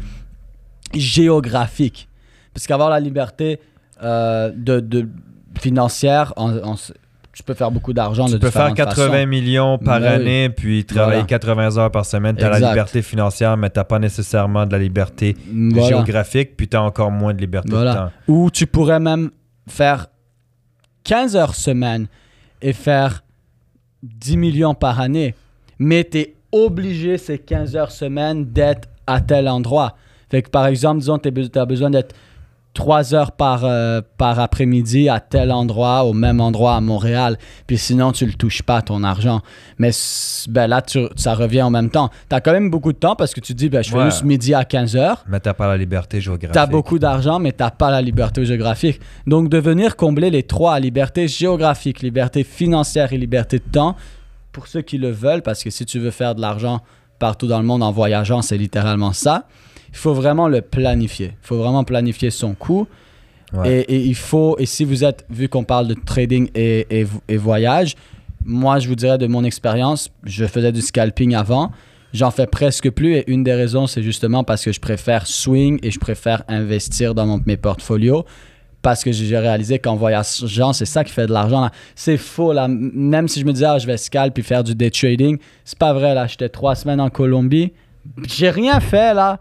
géographique. 0.94 2.08
Parce 2.54 2.66
qu'avoir 2.66 2.90
la 2.90 3.00
liberté 3.00 3.60
euh, 4.02 4.50
de, 4.54 4.80
de 4.80 5.08
financière, 5.60 6.32
en- 6.36 6.56
en- 6.58 6.74
tu 7.34 7.42
peux 7.42 7.54
faire 7.54 7.70
beaucoup 7.70 7.94
d'argent 7.94 8.26
de 8.26 8.32
Tu 8.34 8.38
peux 8.40 8.50
faire 8.50 8.68
différentes 8.72 8.94
80 8.94 9.10
façons. 9.12 9.26
millions 9.26 9.78
par 9.78 10.00
Ben 10.00 10.20
année, 10.20 10.50
puis 10.50 10.84
travailler 10.84 11.22
Voilà. 11.22 11.26
80 11.26 11.78
heures 11.78 11.90
par 11.90 12.04
semaine. 12.04 12.36
Tu 12.36 12.44
as 12.44 12.50
la 12.50 12.58
liberté 12.70 13.00
financière, 13.00 13.56
mais 13.56 13.70
tu 13.70 13.78
n'as 13.80 13.84
pas 13.84 13.98
nécessairement 13.98 14.66
de 14.66 14.72
la 14.72 14.78
liberté 14.78 15.34
Voilà. 15.50 15.88
géographique, 15.88 16.56
puis 16.58 16.68
tu 16.68 16.76
as 16.76 16.82
encore 16.82 17.10
moins 17.10 17.32
de 17.32 17.40
liberté 17.40 17.70
de 17.70 17.84
temps. 17.92 18.10
Ou 18.28 18.50
tu 18.50 18.66
pourrais 18.66 19.00
même 19.00 19.30
faire 19.66 20.08
15 21.04 21.36
heures 21.36 21.54
semaine 21.54 22.06
et 22.60 22.72
faire 22.72 23.22
10 24.02 24.36
millions 24.36 24.74
par 24.74 25.00
année. 25.00 25.34
Mais 25.78 26.04
tu 26.04 26.18
es 26.18 26.34
obligé 26.52 27.18
ces 27.18 27.38
15 27.38 27.76
heures 27.76 27.90
semaine 27.90 28.44
d'être 28.44 28.88
à 29.06 29.20
tel 29.20 29.48
endroit. 29.48 29.96
Fait 30.30 30.42
que 30.42 30.50
par 30.50 30.66
exemple, 30.66 31.00
disons, 31.00 31.18
tu 31.18 31.28
as 31.28 31.66
besoin 31.66 31.90
d'être 31.90 32.14
trois 32.74 33.14
heures 33.14 33.32
par, 33.32 33.64
euh, 33.64 34.00
par 34.16 34.40
après-midi 34.40 35.08
à 35.10 35.20
tel 35.20 35.52
endroit, 35.52 36.04
au 36.04 36.12
même 36.14 36.40
endroit 36.40 36.74
à 36.76 36.80
Montréal. 36.80 37.36
Puis 37.66 37.76
sinon, 37.76 38.12
tu 38.12 38.24
le 38.24 38.32
touches 38.32 38.62
pas, 38.62 38.80
ton 38.80 39.04
argent. 39.04 39.40
Mais 39.78 39.90
ben 40.48 40.66
là, 40.66 40.80
tu- 40.80 41.06
ça 41.16 41.34
revient 41.34 41.62
en 41.62 41.70
même 41.70 41.90
temps. 41.90 42.08
Tu 42.30 42.34
as 42.34 42.40
quand 42.40 42.52
même 42.52 42.70
beaucoup 42.70 42.92
de 42.92 42.98
temps 42.98 43.14
parce 43.14 43.34
que 43.34 43.40
tu 43.40 43.52
dis, 43.52 43.68
ben, 43.68 43.82
je 43.84 43.90
fais 43.90 43.96
Ouais. 43.98 44.04
juste 44.06 44.24
midi 44.24 44.54
à 44.54 44.64
15 44.64 44.96
heures. 44.96 45.22
Mais 45.28 45.38
t'as 45.40 45.52
pas 45.54 45.68
la 45.68 45.76
liberté 45.76 46.20
géographique. 46.20 46.52
Tu 46.54 46.58
as 46.58 46.66
beaucoup 46.66 46.98
d'argent, 46.98 47.38
mais 47.38 47.52
tu 47.52 47.62
pas 47.78 47.90
la 47.90 48.00
liberté 48.00 48.44
géographique. 48.44 49.00
Donc, 49.26 49.48
de 49.50 49.58
venir 49.58 49.96
combler 49.96 50.30
les 50.30 50.42
trois, 50.42 50.80
liberté 50.80 51.28
géographique, 51.28 52.00
liberté 52.00 52.42
financière 52.42 53.12
et 53.12 53.18
liberté 53.18 53.58
de 53.58 53.70
temps, 53.70 53.96
pour 54.50 54.66
ceux 54.66 54.80
qui 54.82 54.98
le 54.98 55.10
veulent, 55.10 55.42
parce 55.42 55.62
que 55.62 55.70
si 55.70 55.84
tu 55.84 55.98
veux 55.98 56.10
faire 56.10 56.34
de 56.34 56.40
l'argent 56.40 56.80
partout 57.18 57.46
dans 57.46 57.58
le 57.60 57.64
monde 57.66 57.82
en 57.82 57.92
voyageant, 57.92 58.42
c'est 58.42 58.56
littéralement 58.58 59.12
ça. 59.12 59.44
Il 59.92 59.98
faut 59.98 60.14
vraiment 60.14 60.48
le 60.48 60.62
planifier. 60.62 61.26
Il 61.42 61.46
faut 61.46 61.58
vraiment 61.58 61.84
planifier 61.84 62.30
son 62.30 62.54
coût. 62.54 62.86
Ouais. 63.52 63.84
Et, 63.86 63.94
et 63.96 63.98
il 64.06 64.14
faut, 64.14 64.56
et 64.58 64.64
si 64.66 64.84
vous 64.84 65.04
êtes, 65.04 65.26
vu 65.28 65.48
qu'on 65.48 65.64
parle 65.64 65.86
de 65.86 65.94
trading 65.94 66.48
et, 66.54 66.86
et, 67.02 67.06
et 67.28 67.36
voyage, 67.36 67.94
moi 68.44 68.78
je 68.78 68.88
vous 68.88 68.94
dirais 68.96 69.18
de 69.18 69.26
mon 69.26 69.44
expérience, 69.44 70.08
je 70.24 70.46
faisais 70.46 70.72
du 70.72 70.80
scalping 70.80 71.34
avant, 71.34 71.70
j'en 72.14 72.30
fais 72.30 72.46
presque 72.46 72.90
plus 72.90 73.16
et 73.16 73.30
une 73.30 73.44
des 73.44 73.52
raisons 73.52 73.86
c'est 73.86 74.02
justement 74.02 74.42
parce 74.42 74.64
que 74.64 74.72
je 74.72 74.80
préfère 74.80 75.26
swing 75.26 75.78
et 75.82 75.90
je 75.90 75.98
préfère 76.00 76.42
investir 76.48 77.14
dans 77.14 77.26
mon- 77.26 77.40
mes 77.44 77.58
portfolios 77.58 78.24
parce 78.80 79.04
que 79.04 79.12
j'ai 79.12 79.38
réalisé 79.38 79.78
qu'en 79.78 79.96
voyageant, 79.96 80.72
c'est 80.72 80.86
ça 80.86 81.04
qui 81.04 81.12
fait 81.12 81.26
de 81.26 81.32
l'argent. 81.32 81.68
C'est 81.94 82.16
faux, 82.16 82.52
là. 82.52 82.66
Même 82.68 83.28
si 83.28 83.38
je 83.40 83.44
me 83.44 83.52
disais, 83.52 83.66
ah, 83.66 83.78
je 83.78 83.86
vais 83.86 83.96
scalp 83.96 84.34
puis 84.34 84.42
faire 84.42 84.64
du 84.64 84.74
day 84.74 84.90
trading, 84.90 85.38
c'est 85.64 85.78
pas 85.78 85.92
vrai, 85.92 86.14
là. 86.14 86.26
J'étais 86.26 86.48
trois 86.48 86.74
semaines 86.74 87.00
en 87.00 87.08
Colombie. 87.08 87.72
J'ai 88.26 88.50
rien 88.50 88.80
fait, 88.80 89.14
là. 89.14 89.38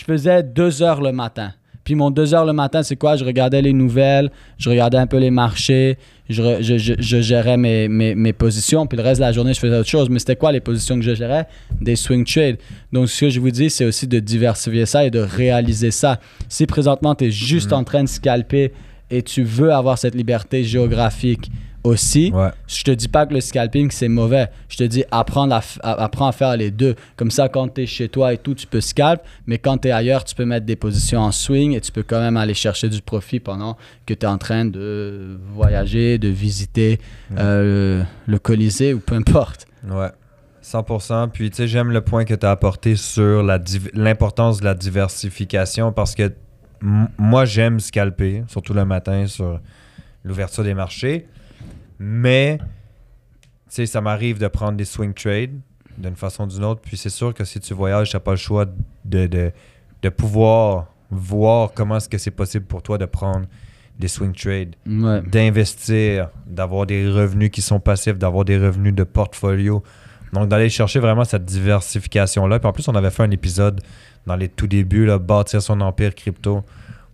Je 0.00 0.04
faisais 0.06 0.42
deux 0.42 0.82
heures 0.82 1.02
le 1.02 1.12
matin. 1.12 1.52
Puis 1.84 1.94
mon 1.94 2.10
deux 2.10 2.32
heures 2.34 2.46
le 2.46 2.54
matin, 2.54 2.82
c'est 2.82 2.96
quoi? 2.96 3.16
Je 3.16 3.24
regardais 3.24 3.60
les 3.60 3.74
nouvelles, 3.74 4.30
je 4.56 4.70
regardais 4.70 4.96
un 4.96 5.06
peu 5.06 5.18
les 5.18 5.30
marchés, 5.30 5.98
je, 6.30 6.42
re- 6.42 6.62
je- 6.62 6.78
je- 6.78 6.94
je 6.98 7.20
gérais 7.20 7.58
mes, 7.58 7.86
mes, 7.86 8.14
mes 8.14 8.32
positions, 8.32 8.86
puis 8.86 8.96
le 8.96 9.02
reste 9.02 9.20
de 9.20 9.26
la 9.26 9.32
journée, 9.32 9.52
je 9.52 9.60
faisais 9.60 9.76
autre 9.76 9.88
chose. 9.90 10.08
Mais 10.08 10.18
c'était 10.18 10.36
quoi 10.36 10.52
les 10.52 10.60
positions 10.60 10.94
que 10.96 11.02
je 11.02 11.14
gérais? 11.14 11.46
Des 11.82 11.96
swing 11.96 12.24
trades. 12.24 12.56
Donc, 12.92 13.10
ce 13.10 13.20
que 13.20 13.28
je 13.28 13.40
vous 13.40 13.50
dis, 13.50 13.68
c'est 13.68 13.84
aussi 13.84 14.06
de 14.06 14.20
diversifier 14.20 14.86
ça 14.86 15.04
et 15.04 15.10
de 15.10 15.18
réaliser 15.18 15.90
ça. 15.90 16.18
Si 16.48 16.64
présentement, 16.66 17.14
tu 17.14 17.26
es 17.26 17.30
juste 17.30 17.74
en 17.74 17.84
train 17.84 18.02
de 18.04 18.08
scalper 18.08 18.72
et 19.10 19.22
tu 19.22 19.42
veux 19.42 19.70
avoir 19.72 19.98
cette 19.98 20.14
liberté 20.14 20.64
géographique 20.64 21.50
aussi, 21.84 22.30
Ouais. 22.34 22.50
je 22.66 22.82
te 22.84 22.90
dis 22.90 23.08
pas 23.08 23.26
que 23.26 23.34
le 23.34 23.40
scalping 23.40 23.90
c'est 23.90 24.08
mauvais. 24.08 24.48
Je 24.68 24.76
te 24.76 24.84
dis 24.84 25.04
apprendre 25.10 25.54
à, 25.54 25.60
à- 25.82 26.02
apprends 26.04 26.26
à 26.28 26.32
faire 26.32 26.56
les 26.56 26.70
deux. 26.70 26.94
Comme 27.16 27.30
ça, 27.30 27.48
quand 27.48 27.68
tu 27.74 27.82
es 27.82 27.86
chez 27.86 28.08
toi 28.08 28.32
et 28.32 28.38
tout, 28.38 28.54
tu 28.54 28.66
peux 28.66 28.80
scalp, 28.80 29.22
mais 29.46 29.58
quand 29.58 29.78
tu 29.78 29.88
es 29.88 29.90
ailleurs, 29.90 30.24
tu 30.24 30.34
peux 30.34 30.44
mettre 30.44 30.66
des 30.66 30.76
positions 30.76 31.20
en 31.20 31.32
swing 31.32 31.74
et 31.74 31.80
tu 31.80 31.92
peux 31.92 32.02
quand 32.02 32.20
même 32.20 32.36
aller 32.36 32.54
chercher 32.54 32.88
du 32.88 33.00
profit 33.02 33.40
pendant 33.40 33.76
que 34.06 34.14
tu 34.14 34.26
es 34.26 34.28
en 34.28 34.38
train 34.38 34.64
de 34.64 35.38
voyager, 35.54 36.18
de 36.18 36.28
visiter 36.28 36.98
euh, 37.38 38.02
le 38.26 38.38
Colisée 38.38 38.92
ou 38.94 39.00
peu 39.00 39.14
importe. 39.14 39.66
Ouais. 39.88 40.08
100%. 40.62 41.30
Puis, 41.30 41.50
tu 41.50 41.56
sais, 41.56 41.66
j'aime 41.66 41.90
le 41.90 42.02
point 42.02 42.24
que 42.26 42.34
tu 42.34 42.44
as 42.44 42.50
apporté 42.50 42.94
sur 42.94 43.42
l'importance 43.94 44.60
de 44.60 44.64
la 44.66 44.74
diversification 44.74 45.92
parce 45.92 46.14
que 46.14 46.32
moi, 46.82 47.44
j'aime 47.44 47.80
scalper, 47.80 48.44
surtout 48.48 48.74
le 48.74 48.84
matin 48.84 49.26
sur 49.26 49.58
l'ouverture 50.24 50.62
des 50.64 50.74
marchés. 50.74 51.26
Mais, 52.02 52.58
tu 52.58 52.64
sais, 53.68 53.86
ça 53.86 54.00
m'arrive 54.00 54.38
de 54.38 54.48
prendre 54.48 54.76
des 54.78 54.86
swing 54.86 55.12
trades 55.12 55.60
d'une 55.98 56.16
façon 56.16 56.44
ou 56.44 56.46
d'une 56.46 56.64
autre. 56.64 56.80
Puis, 56.80 56.96
c'est 56.96 57.10
sûr 57.10 57.34
que 57.34 57.44
si 57.44 57.60
tu 57.60 57.74
voyages, 57.74 58.08
tu 58.10 58.16
n'as 58.16 58.20
pas 58.20 58.30
le 58.30 58.36
choix 58.38 58.64
de, 59.04 59.26
de, 59.26 59.52
de 60.02 60.08
pouvoir 60.08 60.86
voir 61.10 61.72
comment 61.74 61.98
est-ce 61.98 62.08
que 62.08 62.16
c'est 62.18 62.30
possible 62.30 62.64
pour 62.64 62.82
toi 62.82 62.96
de 62.96 63.04
prendre 63.04 63.46
des 63.98 64.08
swing 64.08 64.32
trades 64.32 64.76
Ouais. 64.86 65.20
d'investir, 65.20 66.30
d'avoir 66.46 66.86
des 66.86 67.06
revenus 67.06 67.50
qui 67.50 67.60
sont 67.60 67.80
passifs, 67.80 68.16
d'avoir 68.16 68.46
des 68.46 68.56
revenus 68.56 68.94
de 68.94 69.04
portfolio. 69.04 69.82
Donc, 70.32 70.48
d'aller 70.48 70.70
chercher 70.70 71.00
vraiment 71.00 71.24
cette 71.24 71.44
diversification-là. 71.44 72.60
Puis 72.60 72.68
en 72.68 72.72
plus, 72.72 72.88
on 72.88 72.94
avait 72.94 73.10
fait 73.10 73.24
un 73.24 73.30
épisode 73.30 73.82
dans 74.26 74.36
les 74.36 74.48
tout 74.48 74.66
débuts, 74.68 75.04
là, 75.04 75.18
bâtir 75.18 75.60
son 75.60 75.80
empire 75.82 76.14
crypto. 76.14 76.62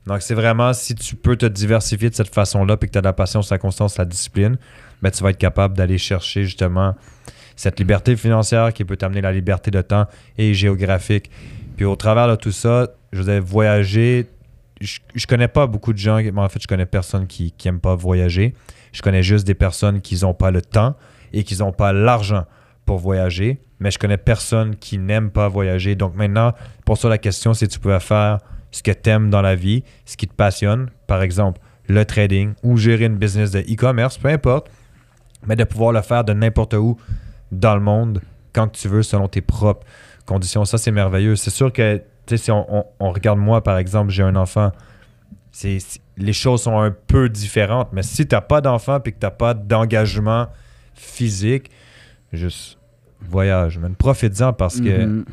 Donc, 0.06 0.22
c'est 0.22 0.34
vraiment 0.34 0.72
si 0.72 0.94
tu 0.94 1.16
peux 1.16 1.36
te 1.36 1.46
diversifier 1.46 2.10
de 2.10 2.14
cette 2.14 2.32
façon-là, 2.32 2.76
puis 2.76 2.88
que 2.88 2.92
tu 2.92 2.98
as 2.98 3.00
de 3.00 3.06
la 3.06 3.12
patience, 3.12 3.50
la 3.50 3.58
constance, 3.58 3.98
la 3.98 4.04
discipline, 4.04 4.56
ben, 5.02 5.10
tu 5.10 5.22
vas 5.22 5.30
être 5.30 5.38
capable 5.38 5.76
d'aller 5.76 5.98
chercher 5.98 6.44
justement 6.44 6.94
cette 7.56 7.78
liberté 7.78 8.16
financière 8.16 8.72
qui 8.72 8.84
peut 8.84 8.96
t'amener 8.96 9.20
la 9.20 9.32
liberté 9.32 9.70
de 9.70 9.80
temps 9.82 10.06
et 10.38 10.54
géographique. 10.54 11.30
Puis 11.76 11.84
au 11.84 11.96
travers 11.96 12.28
de 12.28 12.36
tout 12.36 12.52
ça, 12.52 12.88
je 13.12 13.22
vous 13.22 13.30
ai 13.30 13.40
voyagé. 13.40 14.26
Je, 14.80 14.98
je 15.14 15.26
connais 15.26 15.48
pas 15.48 15.66
beaucoup 15.66 15.92
de 15.92 15.98
gens, 15.98 16.16
mais 16.16 16.32
en 16.36 16.48
fait, 16.48 16.62
je 16.62 16.68
connais 16.68 16.86
personne 16.86 17.26
qui 17.26 17.52
n'aime 17.64 17.80
pas 17.80 17.94
voyager. 17.94 18.54
Je 18.92 19.02
connais 19.02 19.22
juste 19.22 19.46
des 19.46 19.54
personnes 19.54 20.00
qui 20.00 20.20
n'ont 20.22 20.34
pas 20.34 20.50
le 20.50 20.62
temps 20.62 20.94
et 21.32 21.44
qui 21.44 21.56
n'ont 21.56 21.72
pas 21.72 21.92
l'argent 21.92 22.44
pour 22.84 22.98
voyager. 22.98 23.58
Mais 23.80 23.90
je 23.90 23.98
connais 23.98 24.16
personne 24.16 24.76
qui 24.76 24.98
n'aime 24.98 25.30
pas 25.30 25.48
voyager. 25.48 25.96
Donc 25.96 26.14
maintenant, 26.14 26.52
pour 26.84 26.96
ça, 26.96 27.08
la 27.08 27.18
question, 27.18 27.52
c'est 27.52 27.66
tu 27.68 27.78
pouvais 27.78 28.00
faire 28.00 28.38
ce 28.70 28.82
que 28.82 28.90
tu 28.90 29.11
aimes 29.11 29.30
dans 29.30 29.42
la 29.42 29.54
vie, 29.54 29.82
ce 30.04 30.16
qui 30.16 30.26
te 30.26 30.35
passionne. 30.35 30.90
Par 31.06 31.23
exemple, 31.23 31.61
le 31.88 32.04
trading 32.04 32.52
ou 32.62 32.76
gérer 32.76 33.04
une 33.06 33.16
business 33.16 33.50
de 33.52 33.61
e-commerce, 33.61 34.18
peu 34.18 34.28
importe. 34.28 34.68
Mais 35.46 35.54
de 35.56 35.64
pouvoir 35.64 35.92
le 35.92 36.02
faire 36.02 36.25
de 36.25 36.32
n'importe 36.32 36.75
où 36.75 36.96
dans 37.52 37.75
le 37.75 37.80
monde 37.80 38.20
quand 38.52 38.68
tu 38.68 38.88
veux, 38.88 39.02
selon 39.02 39.28
tes 39.28 39.42
propres 39.42 39.87
conditions. 40.25 40.64
Ça, 40.64 40.78
c'est 40.78 40.90
merveilleux. 40.90 41.37
C'est 41.37 41.50
sûr 41.50 41.73
que, 41.73 41.99
tu 41.99 42.02
sais, 42.26 42.37
si 42.38 42.50
on, 42.50 42.66
on- 42.78 42.85
on 42.99 43.11
regarde 43.12 43.38
moi, 43.38 43.62
par 43.62 43.76
exemple, 43.78 44.11
j'ai 44.11 44.23
un 44.25 44.35
enfant, 44.35 44.73
c'est, 45.52 45.78
les 46.16 46.32
choses 46.32 46.62
sont 46.62 46.80
un 46.80 46.90
peu 46.90 47.28
différentes. 47.28 47.92
Mais 47.92 48.02
si 48.02 48.26
tu 48.26 48.35
n'as 48.35 48.40
pas 48.40 48.61
d'enfant 48.61 48.99
et 49.04 49.12
que 49.12 49.18
tu 49.18 49.25
n'as 49.26 49.30
pas 49.30 49.54
d'engagement 49.54 50.49
physique, 50.94 51.70
juste 52.32 52.78
voyage. 53.20 53.78
Man. 53.78 53.94
Profite-en 53.94 54.52
parce 54.52 54.80
que 54.80 55.06
Mhm. 55.06 55.25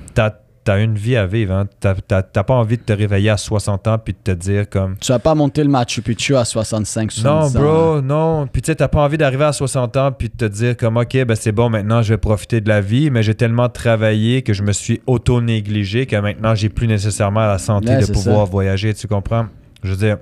Tu 0.65 0.72
as, 0.72 0.79
une 0.79 0.96
vie 0.96 1.15
à 1.15 1.25
vivre. 1.25 1.53
Hein. 1.53 1.67
Tu 1.82 1.88
n'as 1.88 2.24
pas 2.43 2.53
envie 2.53 2.77
de 2.77 2.84
te 2.84 2.93
réveiller 2.93 3.29
à 3.29 3.38
60 3.38 3.88
ans 3.88 3.98
puis 3.98 4.13
de 4.13 4.34
te 4.34 4.38
dire 4.38 4.70
comme 4.70 4.96
Tu 4.98 5.12
vas 5.12 5.20
pas 5.20 5.36
monter 5.36 5.63
le 5.63 5.70
Machu 5.70 6.01
Picchu 6.01 6.36
à 6.36 6.46
65, 6.46 7.12
non, 7.24 7.50
70 7.50 7.58
ans, 7.58 7.60
bro, 7.62 8.01
non. 8.01 8.48
Puis 8.48 8.62
tu 8.62 8.67
sais, 8.67 8.75
t'as 8.75 8.88
pas 8.88 9.01
envie 9.01 9.17
d'arriver 9.17 9.46
à 9.46 9.51
60 9.53 9.98
ans 9.98 10.12
puis 10.12 10.29
de 10.29 10.36
te 10.36 10.46
dire 10.46 10.77
comme, 10.77 10.98
OK, 10.98 11.17
ben 11.25 11.36
c'est 11.36 11.51
bon, 11.51 11.70
maintenant 11.70 12.01
je 12.01 12.13
vais 12.13 12.17
profiter 12.17 12.62
de 12.62 12.70
la 12.70 12.82
vie, 12.82 13.10
mais 13.10 13.24
j'ai 13.24 13.36
tellement 13.36 13.70
travaillé 13.70 14.41
que 14.41 14.53
je 14.53 14.63
me 14.63 14.72
suis 14.72 15.01
auto-négligé 15.08 16.05
que 16.05 16.15
maintenant 16.15 16.55
j'ai 16.55 16.70
plus 16.70 16.88
nécessairement 16.88 17.46
la 17.46 17.58
santé 17.58 17.89
Ouais, 17.89 18.01
de 18.01 18.05
pouvoir 18.12 18.46
ça. 18.46 18.51
voyager, 18.51 18.93
tu 18.93 19.08
comprends? 19.08 19.48
Je 19.84 19.91
veux 19.91 19.98
dire, 19.98 20.17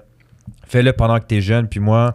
fais-le 0.68 0.94
pendant 0.94 1.20
que 1.20 1.26
t'es 1.26 1.42
jeune. 1.42 1.68
Puis 1.68 1.80
moi, 1.80 2.14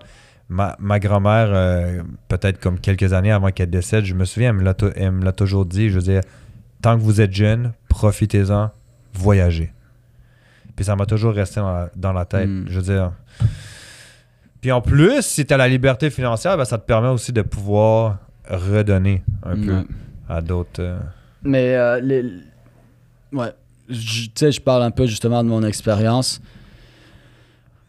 ma, 0.48 0.76
ma 0.80 0.98
grand-mère, 0.98 1.48
euh, 1.52 2.02
peut-être 2.28 2.58
comme 2.60 2.78
quelques 2.80 3.12
années 3.12 3.30
avant 3.32 3.50
qu'elle 3.50 3.70
décède, 3.70 4.04
je 4.04 4.14
me 4.14 4.24
souviens, 4.24 4.50
elle 4.50 4.56
me 4.56 4.64
l'a 4.64 4.74
tou- 4.74 4.90
elle 4.96 5.12
me 5.12 5.24
l'a 5.24 5.32
toujours 5.32 5.64
dit, 5.66 5.88
je 5.90 5.94
veux 5.96 6.02
dire, 6.02 6.22
tant 6.82 6.96
que 6.96 7.02
vous 7.02 7.20
êtes 7.20 7.32
jeune, 7.32 7.72
profitez-en, 7.88 8.70
voyagez. 9.14 9.72
Puis 10.74 10.84
ça 10.84 10.94
m'a 10.96 11.06
toujours 11.06 11.32
resté 11.32 11.60
dans 11.60 11.72
la, 11.72 11.90
dans 11.96 12.12
la 12.12 12.24
tête. 12.24 12.48
Mm. 12.48 12.64
Je 12.68 12.74
veux 12.80 12.82
dire. 12.82 13.12
Puis 14.60 14.70
en 14.72 14.80
plus, 14.80 15.22
si 15.22 15.46
tu 15.46 15.54
as 15.54 15.56
la 15.56 15.68
liberté 15.68 16.10
financière, 16.10 16.56
ben, 16.56 16.64
ça 16.64 16.76
te 16.78 16.84
permet 16.86 17.08
aussi 17.08 17.32
de 17.32 17.42
pouvoir 17.42 18.18
redonner 18.48 19.22
un 19.42 19.54
peu 19.56 19.72
Ouais. 19.76 19.84
à 20.28 20.40
d'autres. 20.40 20.80
euh, 20.82 20.98
Mais 21.42 21.74
euh, 21.76 22.00
les... 22.00 22.24
ouais, 23.32 23.52
tu 23.88 24.30
sais, 24.34 24.52
je 24.52 24.60
parle 24.60 24.82
un 24.82 24.90
peu 24.90 25.06
justement 25.06 25.42
de 25.42 25.48
mon 25.48 25.62
expérience. 25.64 26.40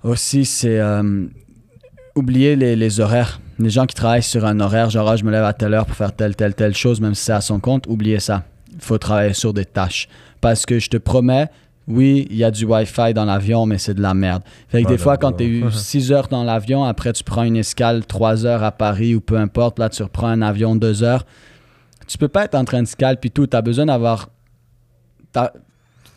Aussi, 0.04 0.46
c'est 0.46 0.80
euh, 0.80 1.26
oublier 2.16 2.56
les, 2.56 2.76
les 2.76 3.00
horaires. 3.00 3.40
Les 3.60 3.70
gens 3.72 3.86
qui 3.88 3.96
travaillent 3.96 4.22
sur 4.24 4.46
un 4.46 4.60
horaire, 4.60 4.90
genre 4.92 5.10
ah, 5.10 5.16
je 5.16 5.24
me 5.24 5.32
lève 5.32 5.44
à 5.44 5.54
telle 5.54 5.74
heure 5.74 5.86
pour 5.88 5.96
faire 5.96 6.16
telle, 6.16 6.36
telle, 6.36 6.54
telle 6.54 6.76
chose, 6.76 7.02
même 7.02 7.16
si 7.16 7.24
c'est 7.26 7.34
à 7.34 7.42
son 7.42 7.60
compte, 7.60 7.88
oubliez 7.88 8.20
ça. 8.20 8.44
Il 8.78 8.82
faut 8.84 8.98
travailler 8.98 9.34
sur 9.34 9.54
des 9.54 9.66
tâches. 9.66 10.08
Parce 10.40 10.66
que 10.66 10.80
je 10.80 10.90
te 10.90 10.98
promets, 10.98 11.50
oui, 11.88 12.28
il 12.30 12.38
y 12.38 12.44
a 12.44 12.52
du 12.52 12.66
Wi-Fi 12.66 13.14
dans 13.14 13.26
l'avion, 13.26 13.66
mais 13.66 13.78
c'est 13.78 13.94
de 13.94 14.02
la 14.02 14.14
merde. 14.14 14.44
Fait 14.68 14.80
que 14.80 14.84
Voilà, 14.84 14.98
des 14.98 15.04
fois, 15.04 15.18
quand 15.18 15.32
tu 15.34 15.44
es 15.44 15.48
eu 15.48 15.66
6 15.72 16.12
heures 16.12 16.28
dans 16.28 16.44
l'avion, 16.44 16.84
après 16.84 17.14
tu 17.14 17.24
prends 17.24 17.44
une 17.44 17.58
escale 17.58 18.06
3 18.06 18.46
heures 18.46 18.64
à 18.64 18.72
Paris 18.72 19.16
ou 19.16 19.22
peu 19.22 19.38
importe, 19.38 19.80
là 19.80 19.90
tu 19.90 20.04
reprends 20.04 20.28
un 20.28 20.42
avion 20.42 20.76
2 20.76 21.04
heures, 21.04 21.26
tu 22.08 22.18
peux 22.18 22.28
pas 22.28 22.46
être 22.46 22.56
en 22.56 22.66
train 22.66 22.82
de 22.82 22.88
scalp 22.88 23.24
et 23.26 23.30
tout. 23.30 23.48
Tu 23.48 23.56
as 23.58 23.62
besoin 23.62 23.86
d'avoir 23.86 24.30
ta, 25.32 25.54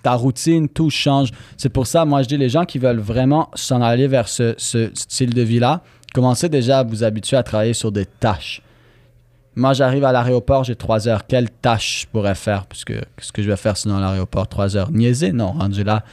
ta 0.03 0.13
routine, 0.15 0.69
tout 0.69 0.91
change. 0.91 1.31
C'est 1.57 1.69
pour 1.69 1.87
ça, 1.87 2.05
moi, 2.05 2.23
je 2.23 2.29
dis 2.29 2.37
les 2.37 2.49
gens 2.49 2.65
qui 2.65 2.79
veulent 2.79 3.01
vraiment 3.01 3.51
s'en 3.55 3.81
aller 3.83 4.07
vers 4.07 4.29
ce, 4.29 4.55
ce 4.57 4.91
style 4.95 5.35
de 5.35 5.43
vie-là, 5.43 5.83
commencez 6.15 6.49
déjà 6.49 6.81
à 6.81 6.83
vous 6.85 7.05
habituer 7.05 7.37
à 7.37 7.43
travailler 7.43 7.75
sur 7.75 7.93
des 7.93 8.07
tâches. 8.07 8.63
Moi, 9.57 9.73
j'arrive 9.73 10.05
à 10.05 10.13
l'aéroport, 10.13 10.65
j'ai 10.65 10.77
3 10.77 11.09
heures. 11.09 11.27
Quelle 11.27 11.51
tâche 11.51 12.03
je 12.03 12.07
pourrais 12.07 12.35
faire? 12.35 12.67
Parce 12.67 12.85
que 12.85 12.93
qu'est-ce 12.93 13.33
que 13.33 13.43
je 13.43 13.51
vais 13.51 13.57
faire 13.57 13.77
sinon 13.77 13.97
à 13.97 14.01
l'aéroport? 14.01 14.47
3 14.47 14.77
heures. 14.77 14.91
Niaiser? 14.91 15.33
Non, 15.33 15.53
rendu 15.53 15.83
là, 15.83 16.05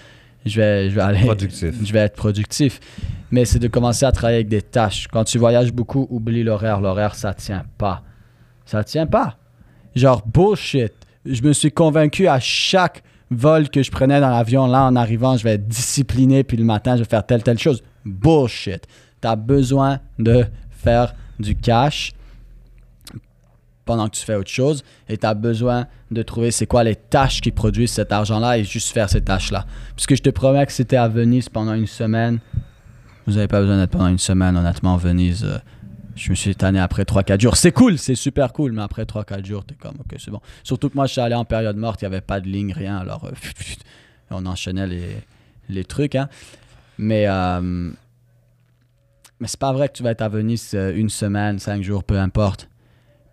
je 0.45 0.59
vais, 0.59 0.89
je 0.89 0.95
vais 0.95 1.01
aller. 1.01 1.21
Productif. 1.21 1.75
Je 1.83 1.93
vais 1.93 1.99
être 1.99 2.15
productif. 2.15 2.79
Mais 3.29 3.45
c'est 3.45 3.59
de 3.59 3.67
commencer 3.67 4.05
à 4.05 4.11
travailler 4.11 4.37
avec 4.37 4.47
des 4.47 4.61
tâches. 4.61 5.07
Quand 5.11 5.23
tu 5.23 5.37
voyages 5.37 5.73
beaucoup, 5.73 6.07
oublie 6.09 6.43
l'horaire. 6.43 6.79
L'horaire, 6.79 7.15
ça 7.15 7.33
tient 7.33 7.65
pas. 7.77 8.01
Ça 8.65 8.83
tient 8.83 9.05
pas. 9.05 9.37
Genre, 9.95 10.23
bullshit. 10.25 10.93
Je 11.25 11.41
me 11.41 11.51
suis 11.53 11.71
convaincu 11.71 12.27
à 12.27 12.39
chaque 12.39 13.03
vol 13.29 13.69
que 13.69 13.83
je 13.83 13.91
prenais 13.91 14.21
dans 14.21 14.29
l'avion, 14.29 14.67
là, 14.67 14.85
en 14.85 14.95
arrivant, 14.95 15.35
je 15.35 15.43
vais 15.43 15.55
être 15.55 15.67
discipliné, 15.67 16.43
puis 16.43 16.55
le 16.55 16.63
matin, 16.63 16.95
je 16.95 17.03
vais 17.03 17.09
faire 17.09 17.25
telle, 17.25 17.43
telle 17.43 17.59
chose. 17.59 17.83
Bullshit. 18.05 18.87
Tu 19.21 19.27
as 19.27 19.35
besoin 19.35 19.99
de 20.17 20.45
faire 20.71 21.13
du 21.39 21.55
cash 21.55 22.13
pendant 23.87 24.07
que 24.07 24.15
tu 24.15 24.23
fais 24.23 24.35
autre 24.35 24.51
chose 24.51 24.83
et 25.09 25.17
tu 25.17 25.25
as 25.25 25.33
besoin 25.33 25.87
de 26.11 26.21
trouver 26.21 26.51
c'est 26.51 26.67
quoi 26.67 26.83
les 26.83 26.95
tâches 26.95 27.41
qui 27.41 27.51
produisent 27.51 27.91
cet 27.93 28.11
argent-là 28.11 28.59
et 28.59 28.63
juste 28.63 28.93
faire 28.93 29.09
ces 29.09 29.21
tâches-là. 29.21 29.65
Puisque 29.95 30.15
je 30.15 30.21
te 30.21 30.29
promets 30.29 30.65
que 30.67 30.71
c'était 30.71 30.97
à 30.97 31.07
Venise 31.07 31.49
pendant 31.49 31.73
une 31.73 31.87
semaine, 31.87 32.39
vous 33.25 33.33
n'avez 33.33 33.47
pas 33.47 33.61
besoin 33.61 33.77
d'être 33.77 33.89
pendant 33.89 34.07
une 34.07 34.19
semaine, 34.19 34.55
honnêtement, 34.55 34.95
Venise. 34.97 35.43
euh, 35.43 35.57
je 36.15 36.29
me 36.31 36.35
suis 36.35 36.55
tanné 36.55 36.79
après 36.79 37.03
3-4 37.03 37.39
jours. 37.41 37.57
C'est 37.57 37.71
cool, 37.71 37.97
c'est 37.97 38.15
super 38.15 38.51
cool, 38.53 38.71
mais 38.71 38.81
après 38.81 39.03
3-4 39.03 39.45
jours, 39.45 39.65
t'es 39.65 39.75
comme, 39.75 39.95
ok, 39.99 40.15
c'est 40.19 40.31
bon. 40.31 40.41
Surtout 40.63 40.89
que 40.89 40.95
moi, 40.95 41.05
je 41.05 41.13
suis 41.13 41.21
allé 41.21 41.35
en 41.35 41.45
période 41.45 41.77
morte, 41.77 42.01
il 42.01 42.05
n'y 42.05 42.13
avait 42.13 42.21
pas 42.21 42.39
de 42.39 42.47
ligne, 42.47 42.73
rien, 42.73 42.97
alors 42.97 43.25
euh, 43.25 43.31
on 44.31 44.45
enchaînait 44.45 44.87
les, 44.87 45.17
les 45.69 45.83
trucs. 45.85 46.15
Hein. 46.15 46.27
Mais, 46.97 47.25
euh, 47.27 47.91
mais 49.39 49.47
c'est 49.47 49.59
pas 49.59 49.73
vrai 49.73 49.89
que 49.89 49.93
tu 49.93 50.03
vas 50.03 50.11
être 50.11 50.21
à 50.21 50.29
Venise 50.29 50.71
euh, 50.73 50.91
une 50.95 51.09
semaine, 51.09 51.59
5 51.59 51.83
jours, 51.83 52.03
peu 52.03 52.17
importe. 52.17 52.69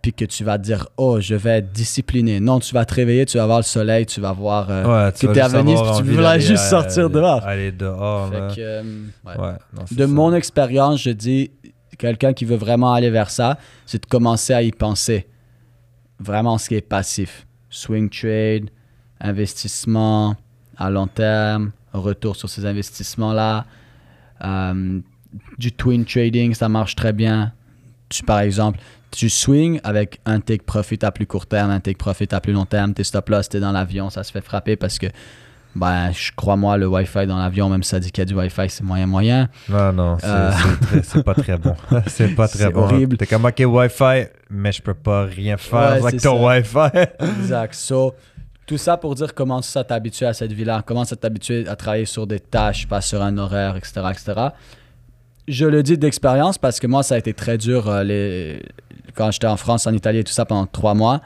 Puis 0.05 0.13
que 0.13 0.25
tu 0.25 0.43
vas 0.43 0.59
te 0.59 0.63
dire, 0.63 0.87
oh, 0.97 1.19
je 1.19 1.33
vais 1.33 1.57
être 1.57 1.71
discipliné. 1.71 2.39
Non, 2.39 2.59
tu 2.59 2.75
vas 2.75 2.85
te 2.85 2.93
réveiller, 2.93 3.25
tu 3.25 3.39
vas 3.39 3.47
voir 3.47 3.57
le 3.57 3.63
soleil, 3.63 4.05
tu 4.05 4.21
vas 4.21 4.33
voir. 4.33 4.67
euh, 4.69 4.83
Ouais, 5.07 5.11
que 5.11 5.25
vas 5.25 5.33
t'es 5.33 5.41
à 5.41 5.47
Venise, 5.47 5.79
puis 5.81 6.07
tu 6.11 6.15
d'aller, 6.15 6.39
juste 6.41 6.63
euh, 6.65 6.69
sortir 6.69 7.09
dehors. 7.09 7.43
Aller 7.43 7.71
dehors. 7.71 8.29
fait 8.29 8.39
là. 8.39 8.53
que, 8.55 8.61
euh, 8.61 8.83
ouais. 9.25 9.31
Ouais, 9.35 9.53
non, 9.75 9.81
De 9.91 10.05
ça. 10.05 10.07
mon 10.07 10.31
expérience, 10.35 11.01
je 11.01 11.09
dis, 11.09 11.49
quelqu'un 11.97 12.33
qui 12.33 12.45
veut 12.45 12.55
vraiment 12.55 12.93
aller 12.93 13.09
vers 13.09 13.31
ça, 13.31 13.57
c'est 13.87 13.99
de 14.03 14.05
commencer 14.05 14.53
à 14.53 14.61
y 14.61 14.71
penser. 14.71 15.25
Vraiment 16.19 16.59
ce 16.59 16.69
qui 16.69 16.75
est 16.75 16.81
passif. 16.87 17.47
Swing 17.71 18.07
trade, 18.11 18.69
investissement 19.19 20.35
à 20.77 20.91
long 20.91 21.07
terme, 21.07 21.71
retour 21.93 22.35
sur 22.35 22.47
ces 22.47 22.63
investissements-là. 22.67 23.65
Euh, 24.43 24.99
du 25.57 25.71
twin 25.71 26.05
trading, 26.05 26.53
ça 26.53 26.69
marche 26.69 26.93
très 26.95 27.11
bien. 27.11 27.53
Tu, 28.09 28.23
par 28.23 28.39
exemple, 28.39 28.79
tu 29.11 29.29
swing 29.29 29.79
avec 29.83 30.19
un 30.25 30.39
take 30.39 30.63
profit 30.65 30.99
à 31.03 31.11
plus 31.11 31.25
court 31.25 31.45
terme, 31.45 31.69
un 31.71 31.79
take 31.79 31.97
profit 31.97 32.27
à 32.31 32.39
plus 32.41 32.53
long 32.53 32.65
terme. 32.65 32.93
Tes 32.93 33.03
stop 33.03 33.29
loss, 33.29 33.49
t'es 33.49 33.59
dans 33.59 33.71
l'avion, 33.71 34.09
ça 34.09 34.23
se 34.23 34.31
fait 34.31 34.41
frapper 34.41 34.75
parce 34.75 34.97
que, 34.99 35.07
ben, 35.75 36.11
je 36.13 36.31
crois 36.35 36.55
moi, 36.55 36.77
le 36.77 36.87
Wi-Fi 36.87 37.25
dans 37.27 37.37
l'avion, 37.37 37.67
même 37.69 37.83
si 37.83 37.89
ça 37.89 37.99
dit 37.99 38.11
qu'il 38.11 38.21
y 38.21 38.23
a 38.23 38.25
du 38.25 38.33
Wi-Fi, 38.35 38.69
c'est 38.69 38.83
moyen 38.83 39.07
moyen. 39.07 39.49
Non, 39.69 39.91
non, 39.91 40.17
c'est 40.19 41.17
Euh. 41.17 41.23
pas 41.23 41.33
très 41.33 41.57
bon. 41.57 41.75
c'est 42.07 42.35
pas 42.35 42.47
très 42.47 42.69
bon. 42.71 42.81
horrible. 42.83 43.17
T'es 43.17 43.25
comme, 43.25 43.45
OK, 43.45 43.59
Wi-Fi, 43.65 44.27
mais 44.49 44.71
je 44.71 44.81
peux 44.81 44.93
pas 44.93 45.23
rien 45.25 45.57
faire 45.57 46.01
Ouais, 46.01 46.07
avec 46.07 46.21
ton. 46.21 46.45
Wi-Fi. 46.47 46.89
Exact. 47.39 47.73
So, 47.73 48.13
tout 48.65 48.77
ça 48.77 48.97
pour 48.97 49.15
dire 49.15 49.33
comment 49.33 49.61
ça 49.61 49.83
t'habituer 49.83 50.25
à 50.25 50.33
cette 50.33 50.51
vie-là, 50.51 50.81
comment 50.85 51.05
ça 51.05 51.15
t'habituer 51.15 51.67
à 51.67 51.75
travailler 51.75 52.05
sur 52.05 52.25
des 52.27 52.39
tâches, 52.39 52.87
pas 52.87 53.01
sur 53.01 53.21
un 53.21 53.37
horaire, 53.37 53.75
etc., 53.77 54.01
etc. 54.11 54.33
Je 55.47 55.65
le 55.65 55.83
dis 55.83 55.97
d'expérience 55.97 56.57
parce 56.57 56.79
que 56.79 56.87
moi, 56.87 57.03
ça 57.03 57.15
a 57.15 57.17
été 57.17 57.33
très 57.33 57.57
dur 57.57 57.87
euh, 57.87 58.03
les... 58.03 58.63
quand 59.13 59.31
j'étais 59.31 59.47
en 59.47 59.57
France, 59.57 59.85
en 59.87 59.93
Italie 59.93 60.19
et 60.19 60.23
tout 60.23 60.33
ça 60.33 60.45
pendant 60.45 60.65
trois 60.65 60.93
mois. 60.93 61.21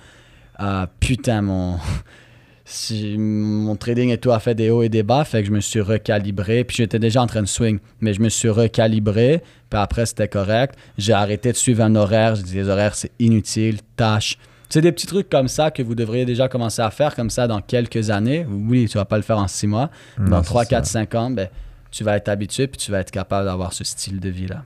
Euh, 0.60 0.86
putain, 1.00 1.42
mon... 1.42 1.78
si- 2.66 3.18
mon 3.18 3.76
trading 3.76 4.10
et 4.10 4.18
tout 4.18 4.32
a 4.32 4.40
fait 4.40 4.56
des 4.56 4.70
hauts 4.70 4.84
et 4.84 4.90
des 4.90 5.04
bas, 5.04 5.24
fait 5.24 5.42
que 5.42 5.48
je 5.48 5.54
me 5.54 5.62
suis 5.62 5.80
recalibré. 5.82 6.64
Puis 6.66 6.78
j'étais 6.78 7.00
déjà 7.00 7.22
en 7.22 7.28
train 7.28 7.42
de 7.42 7.48
swing, 7.48 7.80
mais 8.02 8.14
je 8.14 8.22
me 8.22 8.30
suis 8.30 8.50
recalibré. 8.50 9.42
Puis 9.70 9.80
après, 9.80 10.06
c'était 10.06 10.28
correct. 10.28 10.76
J'ai 10.98 11.14
arrêté 11.14 11.52
de 11.52 11.58
suivre 11.58 11.84
un 11.84 11.96
horaire. 11.96 12.36
J'ai 12.36 12.44
dit 12.44 12.56
les 12.56 12.68
horaires, 12.68 12.96
c'est 12.96 13.12
inutile, 13.20 13.78
tâche. 13.96 14.38
C'est 14.70 14.82
des 14.82 14.92
petits 14.92 15.08
trucs 15.08 15.30
comme 15.30 15.48
ça 15.48 15.72
que 15.72 15.82
vous 15.82 15.96
devriez 15.96 16.26
déjà 16.26 16.48
commencer 16.48 16.82
à 16.82 16.92
faire 16.92 17.16
comme 17.16 17.32
ça 17.32 17.48
dans 17.48 17.60
quelques 17.62 18.12
années. 18.12 18.46
Oui, 18.48 18.88
tu 18.88 18.98
vas 19.00 19.06
pas 19.06 19.18
le 19.18 19.24
faire 19.24 19.40
en 19.40 19.48
six 19.48 19.66
mois. 19.66 19.90
Dans 20.20 20.44
c'est 20.44 20.50
3, 20.50 20.64
ça. 20.66 20.70
4, 20.70 20.86
5 20.86 21.16
ans, 21.16 21.32
ben, 21.32 21.48
tu 21.92 22.04
vas 22.04 22.18
être 22.18 22.30
habitué 22.30 22.68
puis 22.68 22.78
tu 22.78 22.92
vas 22.92 23.00
être 23.00 23.12
capable 23.12 23.46
d'avoir 23.46 23.74
ce 23.74 23.84
style 23.84 24.20
de 24.20 24.30
vie-là. 24.30 24.64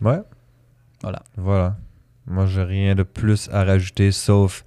Ouais. 0.00 0.20
Voilà. 1.02 1.22
Voilà. 1.36 1.76
Moi, 2.26 2.46
j'ai 2.46 2.62
rien 2.62 2.94
de 2.94 3.02
plus 3.02 3.48
à 3.52 3.64
rajouter 3.64 4.12
sauf 4.12 4.64